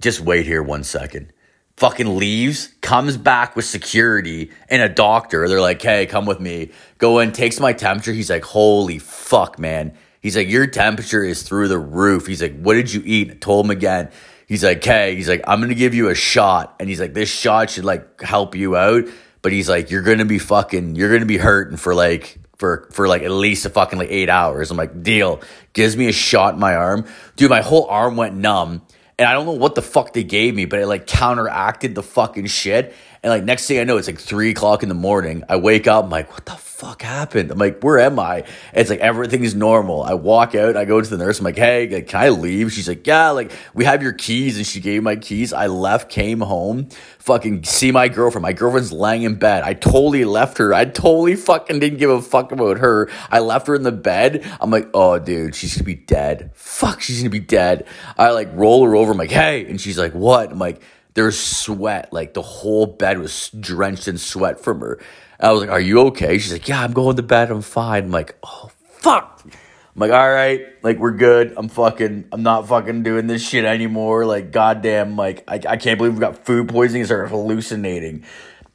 just 0.00 0.20
wait 0.20 0.46
here 0.46 0.62
one 0.62 0.84
second 0.84 1.30
fucking 1.76 2.16
leaves, 2.16 2.74
comes 2.80 3.18
back 3.18 3.54
with 3.54 3.64
security 3.64 4.50
and 4.70 4.80
a 4.80 4.88
doctor. 4.88 5.46
They're 5.48 5.60
like, 5.60 5.80
hey, 5.80 6.06
come 6.06 6.24
with 6.24 6.40
me. 6.40 6.72
Go 6.96 7.20
in, 7.20 7.30
takes 7.30 7.60
my 7.60 7.72
temperature. 7.74 8.12
He's 8.12 8.30
like, 8.30 8.44
holy 8.44 8.98
fuck, 8.98 9.58
man. 9.58 9.96
He's 10.20 10.36
like, 10.36 10.48
your 10.48 10.66
temperature 10.66 11.22
is 11.22 11.42
through 11.42 11.68
the 11.68 11.78
roof. 11.78 12.26
He's 12.26 12.42
like, 12.42 12.58
what 12.58 12.74
did 12.74 12.92
you 12.92 13.02
eat? 13.04 13.30
I 13.30 13.34
told 13.34 13.66
him 13.66 13.70
again. 13.70 14.10
He's 14.46 14.64
like, 14.64 14.82
hey, 14.82 15.14
he's 15.14 15.28
like, 15.28 15.42
I'm 15.46 15.60
gonna 15.60 15.74
give 15.74 15.94
you 15.94 16.08
a 16.08 16.14
shot. 16.14 16.76
And 16.80 16.88
he's 16.88 17.00
like, 17.00 17.14
this 17.14 17.28
shot 17.28 17.70
should 17.70 17.84
like 17.84 18.20
help 18.20 18.54
you 18.54 18.76
out. 18.76 19.04
But 19.42 19.52
he's 19.52 19.68
like, 19.68 19.90
you're 19.90 20.02
gonna 20.02 20.24
be 20.24 20.38
fucking, 20.38 20.96
you're 20.96 21.12
gonna 21.12 21.26
be 21.26 21.36
hurting 21.36 21.76
for 21.76 21.94
like, 21.94 22.38
for, 22.56 22.88
for 22.92 23.06
like 23.06 23.22
at 23.22 23.30
least 23.30 23.66
a 23.66 23.70
fucking 23.70 23.98
like 23.98 24.10
eight 24.10 24.28
hours. 24.28 24.70
I'm 24.70 24.76
like, 24.76 25.02
deal. 25.02 25.40
Gives 25.74 25.96
me 25.96 26.08
a 26.08 26.12
shot 26.12 26.54
in 26.54 26.60
my 26.60 26.74
arm. 26.74 27.06
Dude, 27.36 27.50
my 27.50 27.60
whole 27.60 27.86
arm 27.86 28.16
went 28.16 28.34
numb 28.34 28.82
and 29.18 29.28
I 29.28 29.32
don't 29.32 29.46
know 29.46 29.52
what 29.52 29.74
the 29.74 29.82
fuck 29.82 30.12
they 30.12 30.22
gave 30.22 30.54
me, 30.54 30.64
but 30.64 30.78
it 30.78 30.86
like 30.86 31.06
counteracted 31.06 31.94
the 31.94 32.02
fucking 32.02 32.46
shit. 32.46 32.94
And 33.22 33.30
like 33.30 33.44
next 33.44 33.66
thing 33.66 33.80
I 33.80 33.84
know, 33.84 33.96
it's 33.96 34.06
like 34.06 34.18
three 34.18 34.50
o'clock 34.50 34.82
in 34.82 34.88
the 34.88 34.94
morning. 34.94 35.42
I 35.48 35.56
wake 35.56 35.86
up, 35.86 36.04
I'm 36.04 36.10
like, 36.10 36.30
what 36.32 36.46
the 36.46 36.52
fuck 36.52 37.02
happened? 37.02 37.50
I'm 37.50 37.58
like, 37.58 37.82
where 37.82 37.98
am 37.98 38.20
I? 38.20 38.44
It's 38.72 38.90
like 38.90 39.00
everything's 39.00 39.54
normal. 39.54 40.02
I 40.02 40.14
walk 40.14 40.54
out, 40.54 40.76
I 40.76 40.84
go 40.84 41.00
to 41.00 41.08
the 41.08 41.16
nurse, 41.16 41.40
I'm 41.40 41.44
like, 41.44 41.56
hey, 41.56 42.02
can 42.02 42.20
I 42.20 42.28
leave? 42.28 42.72
She's 42.72 42.86
like, 42.86 43.04
yeah, 43.06 43.30
like 43.30 43.50
we 43.74 43.84
have 43.84 44.02
your 44.02 44.12
keys, 44.12 44.56
and 44.56 44.66
she 44.66 44.80
gave 44.80 45.02
my 45.02 45.16
keys. 45.16 45.52
I 45.52 45.66
left, 45.66 46.10
came 46.10 46.40
home, 46.40 46.88
fucking 47.18 47.64
see 47.64 47.90
my 47.90 48.08
girlfriend. 48.08 48.42
My 48.42 48.52
girlfriend's 48.52 48.92
laying 48.92 49.24
in 49.24 49.34
bed. 49.34 49.64
I 49.64 49.74
totally 49.74 50.24
left 50.24 50.58
her. 50.58 50.72
I 50.72 50.84
totally 50.84 51.34
fucking 51.34 51.80
didn't 51.80 51.98
give 51.98 52.10
a 52.10 52.22
fuck 52.22 52.52
about 52.52 52.78
her. 52.78 53.10
I 53.30 53.40
left 53.40 53.66
her 53.66 53.74
in 53.74 53.82
the 53.82 53.92
bed. 53.92 54.48
I'm 54.60 54.70
like, 54.70 54.88
oh 54.94 55.18
dude, 55.18 55.56
she's 55.56 55.74
gonna 55.74 55.84
be 55.84 55.96
dead. 55.96 56.52
Fuck, 56.54 57.00
she's 57.00 57.18
gonna 57.18 57.30
be 57.30 57.40
dead. 57.40 57.86
I 58.16 58.30
like 58.30 58.50
roll 58.52 58.84
her 58.84 58.94
over. 58.94 59.10
I'm 59.10 59.18
like, 59.18 59.32
hey, 59.32 59.66
and 59.68 59.80
she's 59.80 59.98
like, 59.98 60.14
what? 60.14 60.52
I'm 60.52 60.58
like 60.60 60.80
there's 61.18 61.36
sweat. 61.36 62.12
Like 62.12 62.32
the 62.32 62.42
whole 62.42 62.86
bed 62.86 63.18
was 63.18 63.50
drenched 63.50 64.06
in 64.06 64.18
sweat 64.18 64.60
from 64.60 64.78
her. 64.80 65.00
I 65.40 65.50
was 65.50 65.60
like, 65.60 65.70
Are 65.70 65.80
you 65.80 66.00
okay? 66.06 66.38
She's 66.38 66.52
like, 66.52 66.68
Yeah, 66.68 66.80
I'm 66.80 66.92
going 66.92 67.16
to 67.16 67.24
bed. 67.24 67.50
I'm 67.50 67.60
fine. 67.60 68.04
I'm 68.04 68.10
like, 68.12 68.36
Oh, 68.44 68.70
fuck. 68.84 69.42
I'm 69.44 69.50
like, 69.96 70.12
All 70.12 70.30
right. 70.30 70.64
Like, 70.84 70.98
we're 70.98 71.16
good. 71.16 71.54
I'm 71.56 71.68
fucking, 71.68 72.28
I'm 72.30 72.44
not 72.44 72.68
fucking 72.68 73.02
doing 73.02 73.26
this 73.26 73.46
shit 73.46 73.64
anymore. 73.64 74.26
Like, 74.26 74.52
goddamn, 74.52 75.16
like, 75.16 75.42
I, 75.48 75.60
I 75.68 75.76
can't 75.76 75.98
believe 75.98 76.14
we 76.14 76.20
got 76.20 76.46
food 76.46 76.68
poisoning 76.68 77.00
and 77.00 77.08
started 77.08 77.30
hallucinating. 77.30 78.22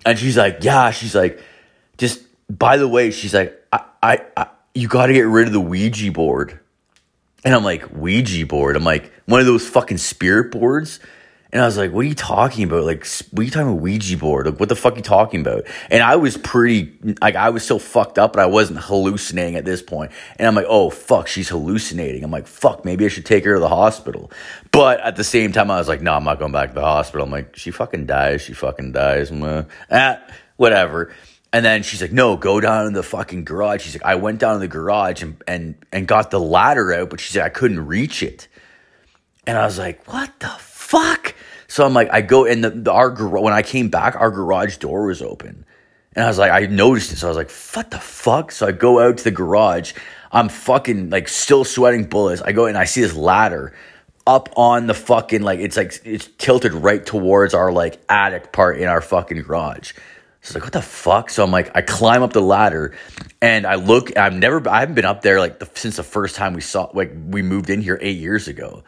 And 0.06 0.20
she's 0.20 0.36
like, 0.36 0.58
Yeah. 0.66 0.92
She's 0.92 1.16
like, 1.16 1.42
Just, 1.98 2.24
by 2.50 2.76
the 2.76 2.90
way, 2.90 3.12
she's 3.12 3.34
like, 3.34 3.58
I, 3.72 3.86
I, 4.04 4.26
I 4.36 4.48
you 4.76 4.90
got 4.90 5.06
to 5.06 5.14
get 5.14 5.28
rid 5.28 5.48
of 5.48 5.54
the 5.54 5.62
Ouija 5.62 6.12
board. 6.12 6.60
And 7.46 7.56
I'm 7.56 7.64
like, 7.64 7.90
Ouija 7.94 8.46
board? 8.46 8.76
I'm 8.76 8.84
like, 8.84 9.14
one 9.28 9.40
of 9.40 9.46
those 9.46 9.66
fucking 9.66 9.98
spirit 9.98 10.52
boards 10.52 11.00
and 11.53 11.62
I 11.62 11.65
was 11.67 11.77
like, 11.77 11.91
what 11.91 12.03
are 12.03 12.07
you 12.07 12.15
talking 12.15 12.63
about? 12.63 12.83
Like, 12.83 13.05
what 13.29 13.41
are 13.41 13.43
you 13.43 13.51
talking 13.51 13.67
about 13.69 13.81
Ouija 13.81 14.17
board? 14.17 14.48
Like, 14.48 14.60
what 14.60 14.69
the 14.69 14.75
fuck 14.75 14.93
are 14.93 14.98
you 14.98 15.03
talking 15.03 15.41
about? 15.41 15.67
And 15.91 16.01
I 16.01 16.15
was 16.15 16.36
pretty, 16.36 16.91
like, 17.22 17.36
I 17.36 17.51
was 17.51 17.63
so 17.63 17.77
fucked 17.77 18.17
up, 18.17 18.33
but 18.33 18.41
I 18.41 18.48
wasn't 18.48 18.79
hallucinating 18.79 19.55
at 19.55 19.63
this 19.63 19.79
point. 19.79 20.12
And 20.38 20.48
I'm 20.48 20.55
like, 20.55 20.65
oh, 20.67 20.89
fuck, 20.89 21.27
she's 21.27 21.50
hallucinating. 21.50 22.24
I'm 22.24 22.31
like, 22.31 22.48
fuck, 22.48 22.83
maybe 22.83 23.05
I 23.05 23.07
should 23.07 23.27
take 23.27 23.45
her 23.45 23.53
to 23.53 23.60
the 23.60 23.69
hospital. 23.69 24.31
But 24.72 25.00
at 25.01 25.15
the 25.15 25.24
same 25.24 25.51
time, 25.51 25.69
I 25.69 25.77
was 25.77 25.88
like, 25.88 26.01
no, 26.01 26.13
I'm 26.13 26.24
not 26.24 26.39
going 26.39 26.51
back 26.51 26.69
to 26.69 26.75
the 26.75 26.81
hospital. 26.81 27.24
I'm 27.24 27.31
like, 27.31 27.55
she 27.55 27.69
fucking 27.69 28.07
dies. 28.07 28.41
She 28.41 28.53
fucking 28.53 28.93
dies. 28.93 29.31
Ah, 29.91 30.22
whatever. 30.57 31.13
And 31.53 31.63
then 31.63 31.83
she's 31.83 32.01
like, 32.01 32.12
no, 32.12 32.36
go 32.36 32.62
down 32.62 32.88
in 32.88 32.93
the 32.93 33.03
fucking 33.03 33.45
garage. 33.45 33.83
She's 33.83 33.93
like, 33.93 34.05
I 34.05 34.15
went 34.15 34.39
down 34.39 34.55
in 34.55 34.60
the 34.60 34.67
garage 34.67 35.22
and, 35.22 35.39
and, 35.48 35.75
and 35.91 36.07
got 36.07 36.31
the 36.31 36.39
ladder 36.39 36.91
out, 36.91 37.12
but 37.12 37.19
she 37.19 37.31
said 37.31 37.43
I 37.43 37.50
couldn't 37.50 37.86
reach 37.86 38.24
it. 38.24 38.48
And 39.45 39.55
I 39.55 39.65
was 39.65 39.77
like, 39.77 40.12
what 40.12 40.39
the 40.39 40.48
fuck? 40.48 41.23
So 41.74 41.84
I'm 41.84 41.96
like, 41.96 42.10
I 42.12 42.22
go 42.22 42.46
in 42.46 42.62
the, 42.62 42.70
the 42.70 42.92
our 42.92 43.10
when 43.10 43.51
I 43.51 43.63
came 43.63 43.89
back, 43.89 44.15
our 44.15 44.30
garage 44.30 44.77
door 44.77 45.08
was 45.08 45.24
open, 45.24 45.65
and 46.15 46.24
I 46.24 46.27
was 46.27 46.38
like, 46.38 46.51
I 46.51 46.68
noticed 46.68 47.12
it. 47.12 47.15
So 47.15 47.25
I 47.25 47.30
was 47.32 47.36
like, 47.36 47.50
what 47.75 47.89
the 47.89 47.98
fuck? 47.98 48.51
So 48.51 48.68
I 48.68 48.72
go 48.72 49.00
out 49.00 49.18
to 49.18 49.24
the 49.24 49.32
garage. 49.32 49.94
I'm 50.32 50.50
fucking 50.50 51.10
like 51.10 51.27
still 51.27 51.63
sweating 51.63 52.03
bullets. 52.03 52.44
I 52.44 52.51
go 52.51 52.68
and 52.68 52.77
I 52.77 52.86
see 52.86 53.01
this 53.01 53.15
ladder 53.15 53.74
up 54.27 54.50
on 54.56 54.86
the 54.86 54.94
fucking 54.94 55.42
like 55.42 55.62
it's 55.62 55.75
like 55.75 56.00
it's 56.06 56.30
tilted 56.38 56.74
right 56.74 57.03
towards 57.03 57.56
our 57.56 57.72
like 57.72 58.00
attic 58.08 58.51
part 58.51 58.77
in 58.77 58.88
our 58.88 59.01
fucking 59.01 59.42
garage. 59.42 59.94
So 59.94 59.96
I 59.96 60.50
was 60.50 60.53
like, 60.53 60.63
what 60.65 60.74
the 60.74 60.82
fuck? 60.84 61.32
So 61.32 61.44
I'm 61.44 61.50
like, 61.50 61.75
I 61.75 61.82
climb 61.82 62.22
up 62.22 62.34
the 62.34 62.42
ladder 62.42 62.96
and 63.42 63.65
I 63.65 63.75
look. 63.75 64.15
I've 64.15 64.36
never, 64.36 64.70
I 64.70 64.82
haven't 64.82 64.94
been 64.94 65.06
up 65.06 65.24
there 65.24 65.39
like 65.39 65.58
the, 65.58 65.68
since 65.74 65.96
the 65.96 66.03
first 66.03 66.36
time 66.36 66.53
we 66.53 66.62
saw, 66.62 66.92
like 66.94 67.12
we 67.30 67.42
moved 67.42 67.72
in 67.72 67.82
here 67.82 67.98
eight 68.00 68.20
years 68.20 68.48
ago. 68.48 68.84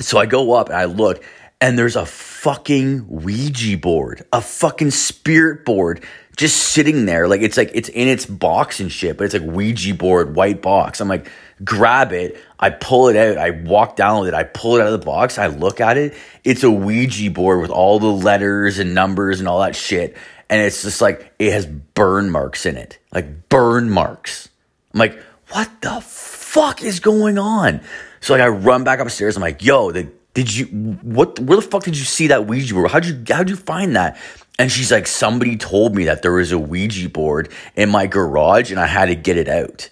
So 0.00 0.18
I 0.18 0.26
go 0.26 0.54
up 0.54 0.70
and 0.70 0.76
I 0.76 0.86
look, 0.86 1.22
and 1.60 1.78
there's 1.78 1.96
a 1.96 2.06
fucking 2.06 3.06
Ouija 3.08 3.78
board, 3.78 4.24
a 4.32 4.40
fucking 4.40 4.90
spirit 4.90 5.64
board 5.64 6.04
just 6.36 6.56
sitting 6.56 7.06
there. 7.06 7.28
Like 7.28 7.42
it's 7.42 7.56
like 7.56 7.70
it's 7.74 7.88
in 7.88 8.08
its 8.08 8.26
box 8.26 8.80
and 8.80 8.90
shit, 8.90 9.16
but 9.16 9.24
it's 9.24 9.34
like 9.34 9.44
Ouija 9.44 9.94
board, 9.94 10.34
white 10.34 10.60
box. 10.60 11.00
I'm 11.00 11.08
like, 11.08 11.28
grab 11.62 12.12
it. 12.12 12.36
I 12.58 12.70
pull 12.70 13.08
it 13.08 13.16
out. 13.16 13.38
I 13.38 13.50
walk 13.50 13.96
down 13.96 14.20
with 14.20 14.28
it. 14.28 14.34
I 14.34 14.44
pull 14.44 14.76
it 14.76 14.80
out 14.80 14.92
of 14.92 15.00
the 15.00 15.04
box. 15.04 15.38
I 15.38 15.46
look 15.46 15.80
at 15.80 15.96
it. 15.96 16.14
It's 16.42 16.64
a 16.64 16.70
Ouija 16.70 17.30
board 17.30 17.60
with 17.60 17.70
all 17.70 17.98
the 17.98 18.06
letters 18.06 18.78
and 18.78 18.94
numbers 18.94 19.40
and 19.40 19.48
all 19.48 19.60
that 19.60 19.76
shit. 19.76 20.16
And 20.50 20.60
it's 20.60 20.82
just 20.82 21.00
like, 21.00 21.32
it 21.38 21.52
has 21.52 21.66
burn 21.66 22.30
marks 22.30 22.66
in 22.66 22.76
it. 22.76 22.98
Like 23.12 23.48
burn 23.48 23.90
marks. 23.90 24.48
I'm 24.92 25.00
like, 25.00 25.18
what 25.50 25.70
the 25.80 26.00
fuck 26.00 26.82
is 26.82 27.00
going 27.00 27.38
on? 27.38 27.80
So 28.20 28.34
like 28.34 28.42
I 28.42 28.48
run 28.48 28.84
back 28.84 28.98
upstairs. 28.98 29.36
I'm 29.36 29.42
like, 29.42 29.62
yo, 29.62 29.90
the, 29.92 30.10
did 30.34 30.54
you 30.54 30.66
what? 30.66 31.38
Where 31.38 31.56
the 31.56 31.62
fuck 31.62 31.84
did 31.84 31.96
you 31.96 32.04
see 32.04 32.26
that 32.28 32.46
Ouija 32.46 32.74
board? 32.74 32.90
How'd 32.90 33.06
you 33.06 33.22
how'd 33.28 33.48
you 33.48 33.56
find 33.56 33.96
that? 33.96 34.18
And 34.58 34.70
she's 34.70 34.92
like, 34.92 35.06
somebody 35.06 35.56
told 35.56 35.94
me 35.94 36.04
that 36.04 36.22
there 36.22 36.32
was 36.32 36.52
a 36.52 36.58
Ouija 36.58 37.08
board 37.08 37.52
in 37.74 37.88
my 37.88 38.06
garage 38.06 38.70
and 38.70 38.78
I 38.78 38.86
had 38.86 39.06
to 39.06 39.14
get 39.14 39.36
it 39.36 39.48
out. 39.48 39.90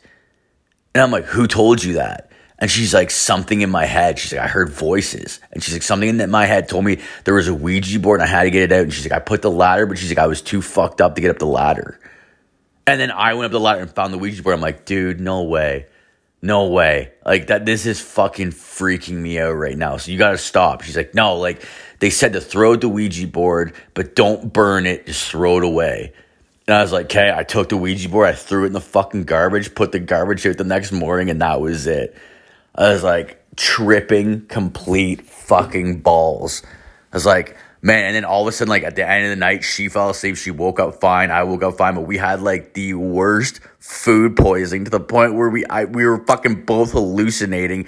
And 0.95 1.03
I'm 1.03 1.11
like, 1.11 1.25
who 1.25 1.47
told 1.47 1.83
you 1.83 1.95
that? 1.95 2.31
And 2.59 2.71
she's 2.71 2.95
like, 2.95 3.11
something 3.11 3.61
in 3.61 3.71
my 3.71 3.87
head. 3.87 4.21
She's 4.21 4.33
like, 4.33 4.43
I 4.43 4.47
heard 4.47 4.71
voices. 4.71 5.41
And 5.51 5.63
she's 5.63 5.75
like, 5.75 5.83
something 5.83 6.21
in 6.21 6.31
my 6.31 6.47
head 6.47 6.69
told 6.69 6.85
me 6.85 7.01
there 7.25 7.35
was 7.35 7.49
a 7.49 7.55
Ouija 7.55 7.99
board 7.99 8.21
and 8.21 8.29
I 8.29 8.33
had 8.33 8.45
to 8.45 8.51
get 8.51 8.71
it 8.71 8.73
out. 8.73 8.85
And 8.85 8.93
she's 8.93 9.05
like, 9.05 9.13
I 9.13 9.19
put 9.19 9.43
the 9.43 9.51
ladder, 9.51 9.87
but 9.87 9.99
she's 9.99 10.11
like, 10.11 10.19
I 10.19 10.29
was 10.29 10.43
too 10.43 10.63
fucked 10.63 11.01
up 11.01 11.17
to 11.17 11.21
get 11.21 11.33
up 11.33 11.39
the 11.39 11.47
ladder. 11.47 11.99
And 12.87 13.01
then 13.01 13.11
I 13.11 13.35
went 13.35 13.47
up 13.47 13.53
the 13.53 13.61
ladder 13.61 13.81
and 13.81 13.91
found 13.91 14.13
the 14.13 14.19
Ouija 14.19 14.43
board. 14.43 14.55
I'm 14.55 14.61
like, 14.61 14.85
dude, 14.85 15.21
no 15.21 15.43
way. 15.43 15.87
No 16.43 16.67
way. 16.67 17.13
Like 17.25 17.47
that 17.47 17.65
this 17.65 17.87
is 17.87 18.01
fucking 18.01 18.51
freaking 18.51 19.15
me 19.15 19.39
out 19.39 19.53
right 19.53 19.79
now. 19.79 19.97
So 19.97 20.11
you 20.11 20.19
gotta 20.19 20.39
stop. 20.39 20.83
She's 20.83 20.97
like, 20.97 21.15
no, 21.15 21.37
like 21.37 21.65
they 22.01 22.11
said 22.11 22.33
to 22.33 22.41
throw 22.41 22.75
the 22.75 22.89
Ouija 22.89 23.29
board, 23.29 23.75
but 23.95 24.17
don't 24.17 24.53
burn 24.53 24.87
it, 24.87 25.07
just 25.07 25.31
throw 25.31 25.59
it 25.59 25.65
away. 25.65 26.13
And 26.67 26.77
I 26.77 26.83
was 26.83 26.93
like, 26.93 27.07
okay, 27.07 27.33
I 27.35 27.45
took 27.45 27.69
the 27.69 27.77
Ouija 27.77 28.09
board, 28.09 28.29
I 28.29 28.33
threw 28.33 28.65
it 28.65 28.69
in 28.69 28.73
the 28.73 28.81
fucking 28.81 29.25
garbage, 29.25 29.75
put 29.75 29.93
the 29.93 30.01
garbage 30.01 30.45
out 30.47 30.59
the 30.59 30.65
next 30.65 30.91
morning, 30.91 31.31
and 31.31 31.41
that 31.41 31.61
was 31.61 31.87
it. 31.87 32.17
I 32.75 32.93
was 32.93 33.05
like 33.05 33.41
tripping 33.57 34.47
complete 34.47 35.23
fucking 35.23 36.01
balls. 36.01 36.63
I 37.13 37.17
was 37.17 37.27
like, 37.27 37.57
man, 37.83 38.05
and 38.05 38.17
then 38.17 38.25
all 38.25 38.43
of 38.43 38.49
a 38.49 38.53
sudden, 38.53 38.71
like 38.71 38.85
at 38.85 38.97
the 38.97 39.09
end 39.09 39.25
of 39.25 39.31
the 39.31 39.37
night, 39.37 39.65
she 39.65 39.89
fell 39.89 40.11
asleep. 40.11 40.37
She 40.37 40.51
woke 40.51 40.81
up 40.81 41.01
fine. 41.01 41.31
I 41.31 41.43
woke 41.43 41.63
up 41.63 41.77
fine, 41.77 41.95
but 41.95 42.03
we 42.03 42.17
had 42.17 42.41
like 42.41 42.75
the 42.75 42.95
worst 42.95 43.61
food 43.81 44.37
poisoning 44.37 44.85
to 44.85 44.91
the 44.91 45.01
point 45.01 45.35
where 45.35 45.51
we 45.51 45.67
I, 45.67 45.85
we 45.85 46.07
were 46.07 46.25
fucking 46.25 46.65
both 46.65 46.93
hallucinating. 46.93 47.87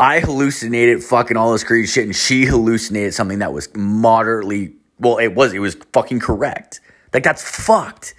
I 0.00 0.20
hallucinated 0.20 1.04
fucking 1.04 1.36
all 1.36 1.52
this 1.52 1.64
crazy 1.64 1.86
shit, 1.86 2.04
and 2.04 2.16
she 2.16 2.46
hallucinated 2.46 3.14
something 3.14 3.38
that 3.38 3.52
was 3.52 3.68
moderately 3.76 4.74
well, 4.98 5.18
it 5.18 5.34
was 5.34 5.52
it 5.52 5.58
was 5.58 5.76
fucking 5.92 6.20
correct. 6.20 6.80
Like 7.12 7.22
that's 7.22 7.42
fucked. 7.42 8.14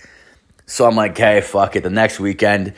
So 0.66 0.86
I'm 0.86 0.96
like, 0.96 1.12
okay, 1.12 1.42
fuck 1.42 1.76
it. 1.76 1.84
The 1.84 1.90
next 1.90 2.20
weekend, 2.20 2.74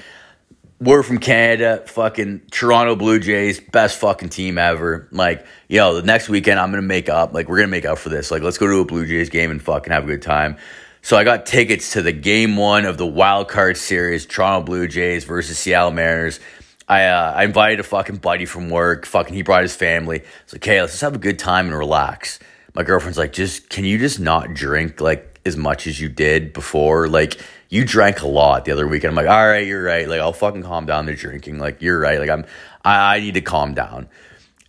we're 0.80 1.04
from 1.04 1.18
Canada, 1.18 1.84
fucking 1.86 2.42
Toronto 2.52 2.96
Blue 2.96 3.20
Jays, 3.20 3.60
best 3.60 4.00
fucking 4.00 4.30
team 4.30 4.58
ever. 4.58 5.08
Like, 5.12 5.46
yo, 5.68 5.96
the 5.96 6.04
next 6.04 6.30
weekend 6.30 6.60
I'm 6.60 6.72
gonna 6.72 6.82
make 6.82 7.10
up. 7.10 7.34
Like, 7.34 7.50
we're 7.50 7.58
gonna 7.58 7.68
make 7.68 7.86
up 7.86 7.98
for 7.98 8.10
this. 8.10 8.32
Like, 8.32 8.42
let's 8.42 8.58
go 8.58 8.68
to 8.68 8.80
a 8.80 8.86
Blue 8.86 9.06
Jays 9.06 9.30
game 9.30 9.52
and 9.52 9.62
fucking 9.62 9.92
have 9.92 10.06
a 10.06 10.08
good 10.08 10.22
time. 10.22 10.58
So 11.02 11.18
I 11.18 11.24
got 11.24 11.46
tickets 11.46 11.94
to 11.94 12.02
the 12.02 12.12
game 12.12 12.56
one 12.56 12.86
of 12.86 12.98
the 12.98 13.06
wild 13.06 13.50
card 13.50 13.78
series, 13.78 14.26
Toronto 14.26 14.66
Blue 14.66 14.88
Jays 14.88 15.24
versus 15.26 15.58
Seattle 15.58 15.92
Mariners. 15.92 16.40
I 16.88 17.06
uh, 17.06 17.34
I 17.36 17.44
invited 17.44 17.80
a 17.80 17.84
fucking 17.84 18.18
buddy 18.18 18.46
from 18.46 18.70
work. 18.70 19.06
Fucking, 19.06 19.34
he 19.34 19.42
brought 19.42 19.64
his 19.64 19.76
family. 19.76 20.24
It's 20.44 20.54
like, 20.54 20.64
okay, 20.64 20.82
let's 20.82 20.94
just 20.94 21.02
have 21.02 21.16
a 21.16 21.20
good 21.20 21.40
time 21.40 21.68
and 21.68 21.78
relax. 21.78 22.40
My 22.74 22.84
girlfriend's 22.84 23.18
like, 23.18 23.34
just 23.34 23.70
can 23.70 23.84
you 23.84 23.98
just 23.98 24.20
not 24.20 24.54
drink? 24.54 25.02
Like, 25.02 25.29
as 25.46 25.58
much 25.58 25.88
as 25.88 26.00
you 26.00 26.10
did 26.10 26.54
before. 26.54 27.08
Like 27.08 27.40
you 27.70 27.86
drank 27.86 28.22
a 28.22 28.28
lot 28.28 28.66
the 28.66 28.72
other 28.72 28.88
weekend. 28.88 29.12
I'm 29.12 29.16
like, 29.16 29.34
all 29.34 29.48
right, 29.48 29.66
you're 29.66 29.84
right. 29.84 30.08
Like 30.08 30.20
I'll 30.20 30.34
fucking 30.34 30.64
calm 30.64 30.86
down 30.86 31.06
the 31.06 31.14
drinking. 31.14 31.60
Like 31.60 31.82
you're 31.82 32.00
right. 32.00 32.20
Like 32.20 32.30
I'm, 32.30 32.46
I, 32.84 33.16
I 33.16 33.20
need 33.20 33.36
to 33.36 33.42
calm 33.42 33.74
down. 33.74 34.10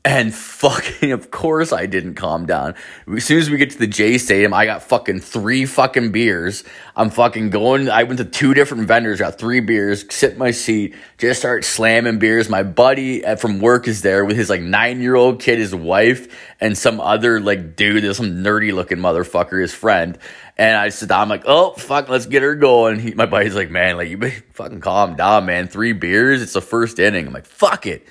And 0.03 0.35
fucking, 0.35 1.13
of 1.13 1.31
course, 1.31 1.73
I 1.73 1.85
didn't 1.85 2.15
calm 2.15 2.47
down. 2.47 2.75
As 3.15 3.25
soon 3.25 3.39
as 3.39 3.51
we 3.51 3.59
get 3.59 3.71
to 3.73 3.79
the 3.79 3.87
J 3.87 4.17
Stadium, 4.17 4.55
I 4.55 4.65
got 4.65 4.83
fucking 4.83 5.21
three 5.21 5.67
fucking 5.67 6.11
beers. 6.11 6.65
I'm 6.97 7.11
fucking 7.11 7.51
going. 7.51 7.91
I 7.91 8.05
went 8.05 8.19
to 8.19 8.25
two 8.25 8.55
different 8.55 8.89
vendors, 8.89 9.19
got 9.19 9.39
three 9.39 9.61
beers, 9.61 10.05
sit 10.11 10.39
my 10.39 10.53
seat, 10.53 10.95
just 11.19 11.41
start 11.41 11.65
slamming 11.65 12.19
beers. 12.19 12.49
My 12.49 12.63
buddy 12.63 13.25
uh, 13.25 13.37
from 13.37 13.61
work 13.61 13.89
is 13.89 14.01
there 14.01 14.25
with 14.25 14.37
his 14.37 14.49
like 14.49 14.63
nine 14.63 15.03
year 15.03 15.17
old 15.17 15.41
kid, 15.41 15.59
his 15.59 15.75
wife, 15.75 16.35
and 16.61 16.77
some 16.79 16.99
other 16.99 17.39
like 17.39 17.77
dude, 17.77 18.03
there's 18.03 18.17
some 18.17 18.43
nerdy 18.43 18.75
looking 18.75 18.99
motherfucker, 18.99 19.61
his 19.61 19.75
friend. 19.75 20.17
And 20.61 20.77
I 20.77 20.91
sit 20.91 21.09
down, 21.09 21.23
I'm 21.23 21.29
like, 21.31 21.45
oh, 21.47 21.73
fuck, 21.73 22.11
let's 22.11 22.27
get 22.27 22.43
her 22.43 22.55
going. 22.55 23.01
He, 23.01 23.15
my 23.15 23.25
buddy's 23.25 23.55
like, 23.57 23.71
man, 23.71 23.97
like, 23.97 24.11
you 24.11 24.31
fucking 24.53 24.81
calm 24.81 25.17
down, 25.17 25.47
man. 25.47 25.69
Three 25.69 25.95
beers, 25.95 26.43
it's 26.43 26.53
the 26.53 26.61
first 26.61 26.99
inning. 26.99 27.27
I'm 27.27 27.33
like, 27.33 27.47
fuck 27.47 27.87
it 27.87 28.07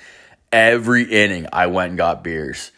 every 0.52 1.04
inning 1.04 1.46
I 1.52 1.66
went 1.68 1.90
and 1.90 1.98
got 1.98 2.24
beers. 2.24 2.72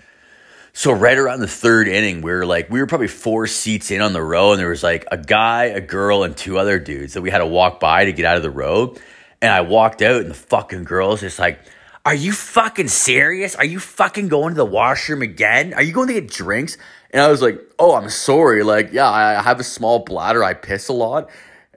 So 0.75 0.93
right 0.93 1.19
around 1.19 1.41
the 1.41 1.49
third 1.49 1.87
inning, 1.87 2.23
we 2.23 2.33
were 2.33 2.47
like, 2.47 2.71
we 2.71 2.81
were 2.81 2.87
probably 2.87 3.09
four 3.09 3.47
seats 3.47 3.91
in 3.91 4.01
on 4.01 4.15
the 4.15 4.23
row, 4.23 4.53
and 4.53 4.61
there 4.61 4.71
was 4.71 4.83
like 4.83 5.05
a 5.13 5.19
guy, 5.19 5.65
a 5.65 5.81
girl, 5.81 6.23
and 6.23 6.35
two 6.35 6.59
other 6.59 6.79
dudes 6.79 7.15
that 7.15 7.21
we 7.21 7.31
had 7.31 7.39
to 7.39 7.47
walk 7.47 7.79
by 7.79 8.07
to 8.07 8.13
get 8.13 8.25
out 8.25 8.39
of 8.39 8.43
the 8.43 8.51
row. 8.51 8.97
And 9.43 9.53
I 9.53 9.61
walked 9.63 10.01
out, 10.01 10.23
and 10.23 10.31
the 10.31 10.35
fucking 10.35 10.85
girl's 10.85 11.21
just 11.21 11.39
like, 11.39 11.61
Are 12.07 12.15
you 12.15 12.33
fucking 12.33 12.89
serious? 12.89 13.55
Are 13.55 13.67
you 13.67 13.81
fucking 13.81 14.29
going 14.29 14.55
to 14.55 14.57
the 14.57 14.65
washroom 14.65 15.21
again? 15.21 15.75
Are 15.75 15.83
you 15.83 15.93
going 15.93 16.09
to 16.09 16.15
get 16.15 16.31
drinks? 16.31 16.79
And 17.13 17.21
I 17.23 17.29
was 17.29 17.43
like, 17.43 17.61
Oh, 17.79 17.97
I'm 17.97 18.09
sorry. 18.11 18.63
Like, 18.63 18.93
yeah, 18.93 19.11
I 19.11 19.43
have 19.43 19.59
a 19.59 19.65
small 19.65 20.01
bladder. 20.01 20.45
I 20.45 20.55
piss 20.55 20.89
a 20.89 20.93
lot, 20.93 21.31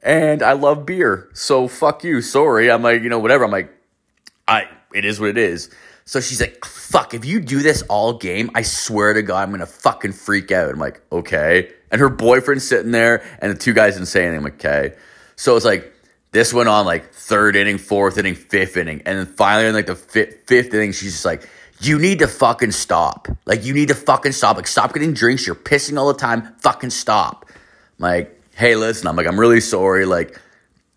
and 0.03 0.43
I 0.43 0.53
love 0.53 0.85
beer. 0.85 1.29
So 1.33 1.67
fuck 1.67 2.03
you. 2.03 2.21
Sorry. 2.21 2.69
I'm 2.69 2.83
like, 2.83 3.01
you 3.01 3.09
know, 3.09 3.19
whatever. 3.19 3.43
I'm 3.43 3.51
like, 3.51 3.71
I 4.47 4.67
it 4.93 5.03
is 5.03 5.19
what 5.19 5.29
it 5.29 5.37
is. 5.37 5.69
So 6.05 6.21
she's 6.21 6.39
like, 6.39 6.63
fuck, 6.63 7.15
if 7.15 7.25
you 7.25 7.39
do 7.39 7.63
this 7.63 7.81
all 7.89 8.13
game, 8.13 8.51
I 8.53 8.61
swear 8.61 9.13
to 9.13 9.23
God, 9.23 9.41
I'm 9.41 9.49
gonna 9.49 9.65
fucking 9.65 10.13
freak 10.13 10.51
out. 10.51 10.69
I'm 10.69 10.79
like, 10.79 11.01
okay. 11.11 11.71
And 11.89 11.99
her 11.99 12.09
boyfriend's 12.09 12.67
sitting 12.67 12.91
there, 12.91 13.25
and 13.39 13.51
the 13.51 13.57
two 13.57 13.73
guys 13.73 13.95
didn't 13.95 14.09
say 14.09 14.21
anything. 14.21 14.37
I'm 14.37 14.43
like, 14.43 14.63
okay. 14.63 14.95
So 15.35 15.55
it's 15.55 15.65
like, 15.65 15.91
this 16.31 16.53
went 16.53 16.69
on 16.69 16.85
like 16.85 17.11
third 17.11 17.55
inning, 17.55 17.79
fourth 17.79 18.19
inning, 18.19 18.35
fifth 18.35 18.77
inning. 18.77 19.01
And 19.07 19.17
then 19.17 19.25
finally, 19.25 19.67
in 19.67 19.73
like 19.73 19.87
the 19.87 19.95
fifth, 19.95 20.43
fifth 20.45 20.71
inning, 20.73 20.91
she's 20.91 21.13
just 21.13 21.25
like, 21.25 21.49
you 21.79 21.99
need 21.99 22.19
to 22.19 22.27
fucking 22.27 22.71
stop. 22.71 23.27
Like, 23.45 23.65
you 23.65 23.73
need 23.73 23.89
to 23.89 23.95
fucking 23.95 24.31
stop. 24.31 24.55
Like, 24.55 24.67
stop 24.67 24.93
getting 24.93 25.13
drinks. 25.13 25.45
You're 25.45 25.55
pissing 25.55 25.97
all 25.97 26.07
the 26.07 26.19
time. 26.19 26.53
Fucking 26.59 26.89
stop. 26.89 27.45
I'm 27.49 28.03
like, 28.03 28.41
hey, 28.55 28.75
listen, 28.75 29.07
I'm 29.07 29.15
like, 29.15 29.27
I'm 29.27 29.39
really 29.39 29.61
sorry. 29.61 30.05
Like, 30.05 30.39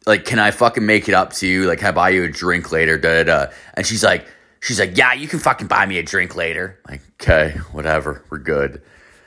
like, 0.06 0.24
can 0.24 0.38
I 0.38 0.50
fucking 0.50 0.86
make 0.86 1.08
it 1.08 1.14
up 1.14 1.32
to 1.34 1.46
you? 1.46 1.66
Like, 1.66 1.80
can 1.80 1.88
I 1.88 1.92
buy 1.92 2.10
you 2.10 2.24
a 2.24 2.28
drink 2.28 2.72
later? 2.72 2.96
Da 2.98 3.22
da 3.22 3.46
da. 3.46 3.52
And 3.74 3.86
she's 3.86 4.02
like, 4.02 4.26
she's 4.60 4.80
like, 4.80 4.96
yeah, 4.96 5.12
you 5.12 5.28
can 5.28 5.38
fucking 5.38 5.66
buy 5.66 5.84
me 5.86 5.98
a 5.98 6.02
drink 6.02 6.34
later. 6.36 6.78
Like, 6.88 7.02
okay, 7.20 7.58
whatever, 7.72 8.24
we're 8.30 8.38
good. 8.38 8.82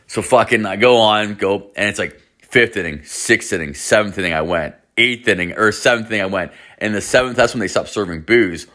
So 0.07 0.21
fucking, 0.21 0.65
I 0.65 0.75
go 0.75 0.97
on, 0.97 1.35
go, 1.35 1.71
and 1.75 1.87
it's 1.87 1.99
like 1.99 2.19
fifth 2.41 2.77
inning, 2.77 3.03
sixth 3.03 3.53
inning, 3.53 3.73
seventh 3.73 4.17
inning. 4.17 4.33
I 4.33 4.41
went 4.41 4.75
eighth 4.97 5.27
inning 5.27 5.53
or 5.53 5.71
seventh 5.71 6.07
inning. 6.07 6.21
I 6.21 6.25
went, 6.25 6.51
and 6.79 6.93
the 6.93 7.01
seventh 7.01 7.37
that's 7.37 7.53
when 7.53 7.59
they 7.59 7.67
stopped 7.67 7.89
serving 7.89 8.21
booze. 8.21 8.67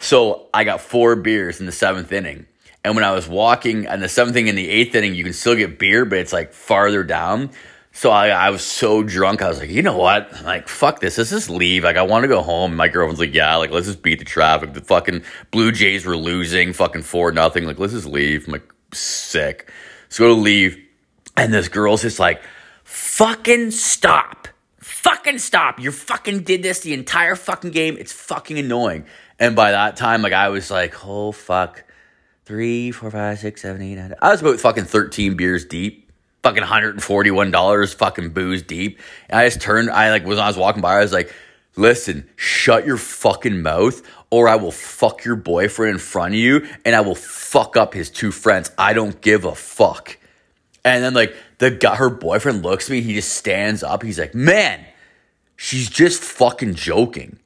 So 0.00 0.48
I 0.52 0.64
got 0.64 0.80
four 0.80 1.14
beers 1.14 1.60
in 1.60 1.66
the 1.66 1.72
seventh 1.72 2.10
inning. 2.10 2.46
And 2.82 2.94
when 2.94 3.04
I 3.04 3.12
was 3.12 3.28
walking 3.28 3.86
and 3.86 4.02
the 4.02 4.08
seventh 4.08 4.34
inning 4.36 4.48
and 4.48 4.58
the 4.58 4.68
eighth 4.68 4.94
inning, 4.94 5.14
you 5.14 5.22
can 5.22 5.34
still 5.34 5.54
get 5.54 5.78
beer, 5.78 6.04
but 6.04 6.18
it's 6.18 6.32
like 6.32 6.52
farther 6.52 7.04
down. 7.04 7.50
So 7.92 8.10
I, 8.10 8.28
I 8.28 8.50
was 8.50 8.64
so 8.64 9.02
drunk. 9.02 9.42
I 9.42 9.48
was 9.48 9.58
like, 9.58 9.68
you 9.68 9.82
know 9.82 9.98
what? 9.98 10.42
Like, 10.42 10.68
fuck 10.68 11.00
this. 11.00 11.18
Let's 11.18 11.30
just 11.30 11.50
leave. 11.50 11.84
Like, 11.84 11.96
I 11.96 12.02
want 12.02 12.22
to 12.22 12.28
go 12.28 12.40
home. 12.40 12.76
My 12.76 12.88
girlfriend's 12.88 13.20
like, 13.20 13.34
yeah, 13.34 13.56
like, 13.56 13.70
let's 13.70 13.86
just 13.86 14.00
beat 14.00 14.20
the 14.20 14.24
traffic. 14.24 14.72
The 14.72 14.80
fucking 14.80 15.22
Blue 15.50 15.70
Jays 15.70 16.06
were 16.06 16.16
losing, 16.16 16.72
fucking 16.72 17.02
four 17.02 17.32
nothing. 17.32 17.64
Like, 17.64 17.78
let's 17.78 17.92
just 17.92 18.06
leave. 18.06 18.46
I'm 18.46 18.52
like, 18.52 18.72
sick. 18.94 19.70
So 20.08 20.24
go 20.24 20.34
to 20.34 20.40
leave. 20.40 20.82
And 21.36 21.52
this 21.52 21.68
girl's 21.68 22.02
just 22.02 22.18
like, 22.18 22.42
fucking 22.84 23.72
stop. 23.72 24.48
Fucking 24.78 25.38
stop. 25.38 25.80
You 25.80 25.92
fucking 25.92 26.44
did 26.44 26.62
this 26.62 26.80
the 26.80 26.94
entire 26.94 27.34
fucking 27.34 27.70
game. 27.72 27.96
It's 27.98 28.12
fucking 28.12 28.58
annoying. 28.58 29.04
And 29.40 29.56
by 29.56 29.72
that 29.72 29.96
time, 29.96 30.22
like, 30.22 30.32
I 30.32 30.50
was 30.50 30.70
like, 30.70 30.94
oh, 31.04 31.32
fuck. 31.32 31.82
Three, 32.44 32.92
four, 32.92 33.10
five, 33.10 33.38
six, 33.38 33.62
seven, 33.62 33.82
eight, 33.82 33.96
nine. 33.96 34.14
I 34.20 34.30
was 34.30 34.40
about 34.40 34.60
fucking 34.60 34.84
13 34.84 35.36
beers 35.36 35.64
deep 35.64 36.10
fucking 36.42 36.62
$141 36.62 37.94
fucking 37.94 38.30
booze 38.30 38.62
deep. 38.62 38.98
And 39.28 39.40
I 39.40 39.46
just 39.46 39.60
turned, 39.60 39.90
I 39.90 40.10
like, 40.10 40.24
when 40.24 40.38
I 40.38 40.48
was 40.48 40.56
walking 40.56 40.82
by, 40.82 40.96
I 40.96 41.00
was 41.00 41.12
like, 41.12 41.34
listen, 41.76 42.28
shut 42.36 42.86
your 42.86 42.96
fucking 42.96 43.62
mouth 43.62 44.02
or 44.30 44.48
I 44.48 44.56
will 44.56 44.72
fuck 44.72 45.24
your 45.24 45.36
boyfriend 45.36 45.94
in 45.94 45.98
front 45.98 46.34
of 46.34 46.40
you 46.40 46.66
and 46.84 46.94
I 46.94 47.00
will 47.00 47.14
fuck 47.14 47.76
up 47.76 47.94
his 47.94 48.10
two 48.10 48.30
friends. 48.30 48.70
I 48.78 48.92
don't 48.92 49.20
give 49.20 49.44
a 49.44 49.54
fuck. 49.54 50.16
And 50.84 51.04
then 51.04 51.14
like 51.14 51.34
the 51.58 51.70
guy, 51.70 51.96
her 51.96 52.10
boyfriend 52.10 52.62
looks 52.62 52.86
at 52.86 52.92
me, 52.92 53.00
he 53.02 53.14
just 53.14 53.32
stands 53.32 53.82
up. 53.82 54.02
He's 54.02 54.18
like, 54.18 54.34
man, 54.34 54.84
she's 55.56 55.90
just 55.90 56.22
fucking 56.22 56.74
joking. 56.74 57.38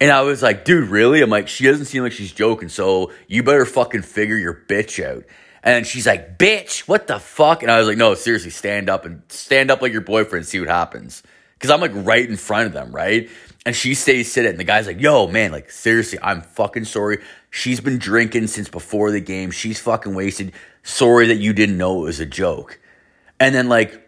And 0.00 0.10
I 0.10 0.22
was 0.22 0.42
like, 0.42 0.64
dude, 0.64 0.88
really? 0.88 1.22
I'm 1.22 1.30
like, 1.30 1.48
she 1.48 1.64
doesn't 1.64 1.86
seem 1.86 2.02
like 2.02 2.12
she's 2.12 2.32
joking. 2.32 2.68
So 2.68 3.12
you 3.28 3.42
better 3.42 3.64
fucking 3.64 4.02
figure 4.02 4.36
your 4.36 4.54
bitch 4.68 5.04
out. 5.04 5.24
And 5.62 5.86
she's 5.86 6.06
like, 6.06 6.38
bitch, 6.38 6.80
what 6.80 7.06
the 7.06 7.18
fuck? 7.18 7.62
And 7.62 7.72
I 7.72 7.78
was 7.78 7.88
like, 7.88 7.96
no, 7.96 8.14
seriously, 8.14 8.50
stand 8.50 8.90
up 8.90 9.06
and 9.06 9.22
stand 9.28 9.70
up 9.70 9.80
like 9.80 9.92
your 9.92 10.02
boyfriend, 10.02 10.46
see 10.46 10.60
what 10.60 10.68
happens. 10.68 11.22
Cause 11.58 11.70
I'm 11.70 11.80
like 11.80 11.92
right 11.94 12.28
in 12.28 12.36
front 12.36 12.66
of 12.66 12.74
them, 12.74 12.92
right? 12.92 13.30
And 13.64 13.74
she 13.74 13.94
stays 13.94 14.30
sitting. 14.30 14.50
And 14.50 14.60
the 14.60 14.64
guy's 14.64 14.86
like, 14.86 15.00
yo, 15.00 15.26
man, 15.26 15.52
like 15.52 15.70
seriously, 15.70 16.18
I'm 16.22 16.42
fucking 16.42 16.84
sorry. 16.84 17.22
She's 17.48 17.80
been 17.80 17.98
drinking 17.98 18.48
since 18.48 18.68
before 18.68 19.10
the 19.10 19.20
game. 19.20 19.50
She's 19.50 19.80
fucking 19.80 20.14
wasted. 20.14 20.52
Sorry 20.82 21.28
that 21.28 21.36
you 21.36 21.54
didn't 21.54 21.78
know 21.78 22.02
it 22.02 22.04
was 22.04 22.20
a 22.20 22.26
joke. 22.26 22.78
And 23.40 23.54
then 23.54 23.70
like 23.70 24.06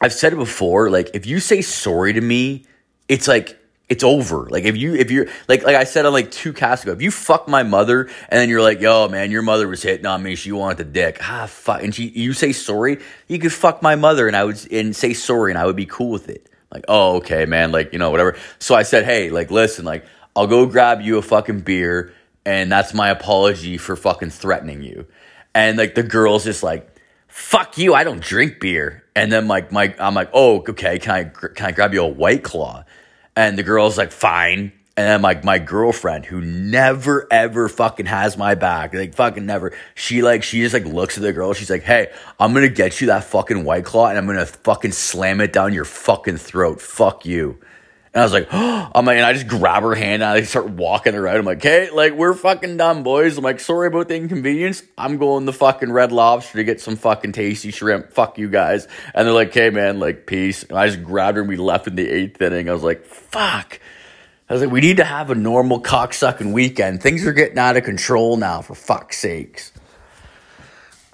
I've 0.00 0.12
said 0.12 0.32
it 0.32 0.36
before, 0.36 0.90
like 0.90 1.10
if 1.14 1.26
you 1.26 1.40
say 1.40 1.62
sorry 1.62 2.12
to 2.12 2.20
me, 2.20 2.66
it's 3.08 3.26
like 3.26 3.58
it's 3.92 4.02
over. 4.02 4.48
Like 4.48 4.64
if 4.64 4.74
you 4.74 4.94
if 4.94 5.10
you're 5.10 5.26
like 5.48 5.64
like 5.64 5.76
I 5.76 5.84
said 5.84 6.06
on 6.06 6.14
like 6.14 6.30
two 6.30 6.54
casts 6.54 6.82
ago, 6.82 6.92
if 6.92 7.02
you 7.02 7.10
fuck 7.10 7.46
my 7.46 7.62
mother 7.62 8.04
and 8.30 8.40
then 8.40 8.48
you're 8.48 8.62
like, 8.62 8.80
yo 8.80 9.06
man, 9.06 9.30
your 9.30 9.42
mother 9.42 9.68
was 9.68 9.82
hitting 9.82 10.06
on 10.06 10.22
me, 10.22 10.34
she 10.34 10.50
wanted 10.50 10.78
the 10.78 10.84
dick. 10.84 11.18
Ah 11.20 11.44
fuck 11.46 11.82
and 11.82 11.94
she 11.94 12.08
you 12.08 12.32
say 12.32 12.52
sorry, 12.52 13.00
you 13.28 13.38
could 13.38 13.52
fuck 13.52 13.82
my 13.82 13.94
mother 13.94 14.26
and 14.26 14.34
I 14.34 14.44
would 14.44 14.72
and 14.72 14.96
say 14.96 15.12
sorry 15.12 15.52
and 15.52 15.58
I 15.58 15.66
would 15.66 15.76
be 15.76 15.84
cool 15.84 16.10
with 16.10 16.30
it. 16.30 16.48
Like, 16.72 16.86
oh 16.88 17.16
okay, 17.16 17.44
man, 17.44 17.70
like, 17.70 17.92
you 17.92 17.98
know, 17.98 18.10
whatever. 18.10 18.34
So 18.58 18.74
I 18.74 18.82
said, 18.82 19.04
hey, 19.04 19.28
like 19.28 19.50
listen, 19.50 19.84
like 19.84 20.06
I'll 20.34 20.46
go 20.46 20.64
grab 20.64 21.02
you 21.02 21.18
a 21.18 21.22
fucking 21.22 21.60
beer 21.60 22.14
and 22.46 22.72
that's 22.72 22.94
my 22.94 23.10
apology 23.10 23.76
for 23.76 23.94
fucking 23.94 24.30
threatening 24.30 24.82
you. 24.82 25.06
And 25.54 25.76
like 25.76 25.96
the 25.96 26.02
girl's 26.02 26.44
just 26.44 26.62
like, 26.62 26.88
fuck 27.28 27.76
you, 27.76 27.92
I 27.92 28.04
don't 28.04 28.22
drink 28.22 28.58
beer. 28.58 29.04
And 29.14 29.30
then 29.30 29.48
like 29.48 29.70
my 29.70 29.94
I'm 29.98 30.14
like, 30.14 30.30
oh, 30.32 30.60
okay, 30.60 30.98
can 30.98 31.12
I 31.12 31.24
can 31.24 31.66
I 31.66 31.72
grab 31.72 31.92
you 31.92 32.02
a 32.02 32.08
white 32.08 32.42
claw? 32.42 32.84
And 33.36 33.58
the 33.58 33.62
girl's 33.62 33.98
like, 33.98 34.12
fine. 34.12 34.72
And 34.94 35.06
then 35.06 35.22
like 35.22 35.42
my 35.42 35.58
girlfriend 35.58 36.26
who 36.26 36.42
never 36.42 37.26
ever 37.30 37.66
fucking 37.70 38.04
has 38.04 38.36
my 38.36 38.54
back, 38.54 38.92
like 38.92 39.14
fucking 39.14 39.46
never. 39.46 39.72
She 39.94 40.20
like 40.20 40.42
she 40.42 40.60
just 40.60 40.74
like 40.74 40.84
looks 40.84 41.16
at 41.16 41.22
the 41.22 41.32
girl. 41.32 41.54
She's 41.54 41.70
like, 41.70 41.82
"Hey, 41.82 42.12
I'm 42.38 42.52
gonna 42.52 42.68
get 42.68 43.00
you 43.00 43.06
that 43.06 43.24
fucking 43.24 43.64
white 43.64 43.86
claw, 43.86 44.08
and 44.08 44.18
I'm 44.18 44.26
gonna 44.26 44.44
fucking 44.44 44.92
slam 44.92 45.40
it 45.40 45.50
down 45.50 45.72
your 45.72 45.86
fucking 45.86 46.36
throat. 46.36 46.82
Fuck 46.82 47.24
you." 47.24 47.58
And 48.14 48.20
I 48.20 48.24
was 48.24 48.32
like, 48.32 48.48
oh, 48.52 48.90
I'm 48.94 49.04
like, 49.06 49.16
and 49.16 49.24
I 49.24 49.32
just 49.32 49.48
grab 49.48 49.82
her 49.82 49.94
hand 49.94 50.22
and 50.22 50.24
I 50.24 50.42
start 50.42 50.68
walking 50.68 51.14
her 51.14 51.26
out. 51.26 51.36
I'm 51.36 51.44
like, 51.44 51.62
hey, 51.62 51.90
like, 51.90 52.12
we're 52.12 52.34
fucking 52.34 52.76
done, 52.76 53.02
boys. 53.02 53.38
I'm 53.38 53.44
like, 53.44 53.60
sorry 53.60 53.86
about 53.86 54.08
the 54.08 54.16
inconvenience. 54.16 54.82
I'm 54.98 55.16
going 55.16 55.46
the 55.46 55.52
fucking 55.52 55.90
Red 55.90 56.12
Lobster 56.12 56.58
to 56.58 56.64
get 56.64 56.80
some 56.80 56.96
fucking 56.96 57.32
tasty 57.32 57.70
shrimp. 57.70 58.12
Fuck 58.12 58.38
you 58.38 58.48
guys. 58.48 58.86
And 59.14 59.26
they're 59.26 59.34
like, 59.34 59.54
hey, 59.54 59.70
man, 59.70 59.98
like, 59.98 60.26
peace. 60.26 60.62
And 60.64 60.78
I 60.78 60.88
just 60.88 61.02
grabbed 61.02 61.36
her 61.36 61.42
and 61.42 61.48
we 61.48 61.56
left 61.56 61.86
in 61.86 61.96
the 61.96 62.08
eighth 62.08 62.40
inning. 62.40 62.68
I 62.68 62.72
was 62.72 62.82
like, 62.82 63.06
fuck. 63.06 63.80
I 64.48 64.52
was 64.52 64.62
like, 64.62 64.70
we 64.70 64.82
need 64.82 64.98
to 64.98 65.04
have 65.04 65.30
a 65.30 65.34
normal 65.34 65.80
cocksucking 65.80 66.52
weekend. 66.52 67.02
Things 67.02 67.26
are 67.26 67.32
getting 67.32 67.58
out 67.58 67.78
of 67.78 67.84
control 67.84 68.36
now, 68.36 68.60
for 68.60 68.74
fuck's 68.74 69.16
sakes. 69.16 69.72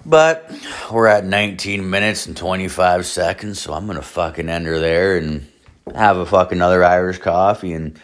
But 0.05 0.51
we're 0.91 1.07
at 1.07 1.23
19 1.23 1.89
minutes 1.89 2.25
and 2.25 2.35
25 2.35 3.05
seconds, 3.05 3.61
so 3.61 3.73
I'm 3.73 3.85
going 3.85 3.97
to 3.97 4.03
fucking 4.03 4.49
end 4.49 4.65
her 4.65 4.79
there 4.79 5.17
and 5.17 5.48
have 5.95 6.17
a 6.17 6.25
fucking 6.25 6.61
other 6.61 6.83
Irish 6.83 7.19
coffee 7.19 7.73
and 7.73 7.99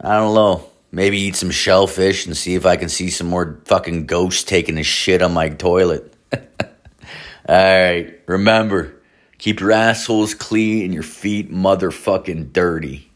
I 0.00 0.16
don't 0.16 0.34
know, 0.34 0.68
maybe 0.90 1.18
eat 1.18 1.36
some 1.36 1.50
shellfish 1.50 2.26
and 2.26 2.36
see 2.36 2.54
if 2.54 2.66
I 2.66 2.76
can 2.76 2.88
see 2.88 3.08
some 3.08 3.28
more 3.28 3.60
fucking 3.66 4.06
ghosts 4.06 4.42
taking 4.42 4.78
a 4.78 4.82
shit 4.82 5.22
on 5.22 5.32
my 5.32 5.48
toilet. 5.48 6.12
All 6.32 6.40
right, 7.48 8.18
remember, 8.26 9.00
keep 9.38 9.60
your 9.60 9.72
assholes 9.72 10.34
clean 10.34 10.84
and 10.86 10.94
your 10.94 11.04
feet 11.04 11.52
motherfucking 11.52 12.52
dirty. 12.52 13.11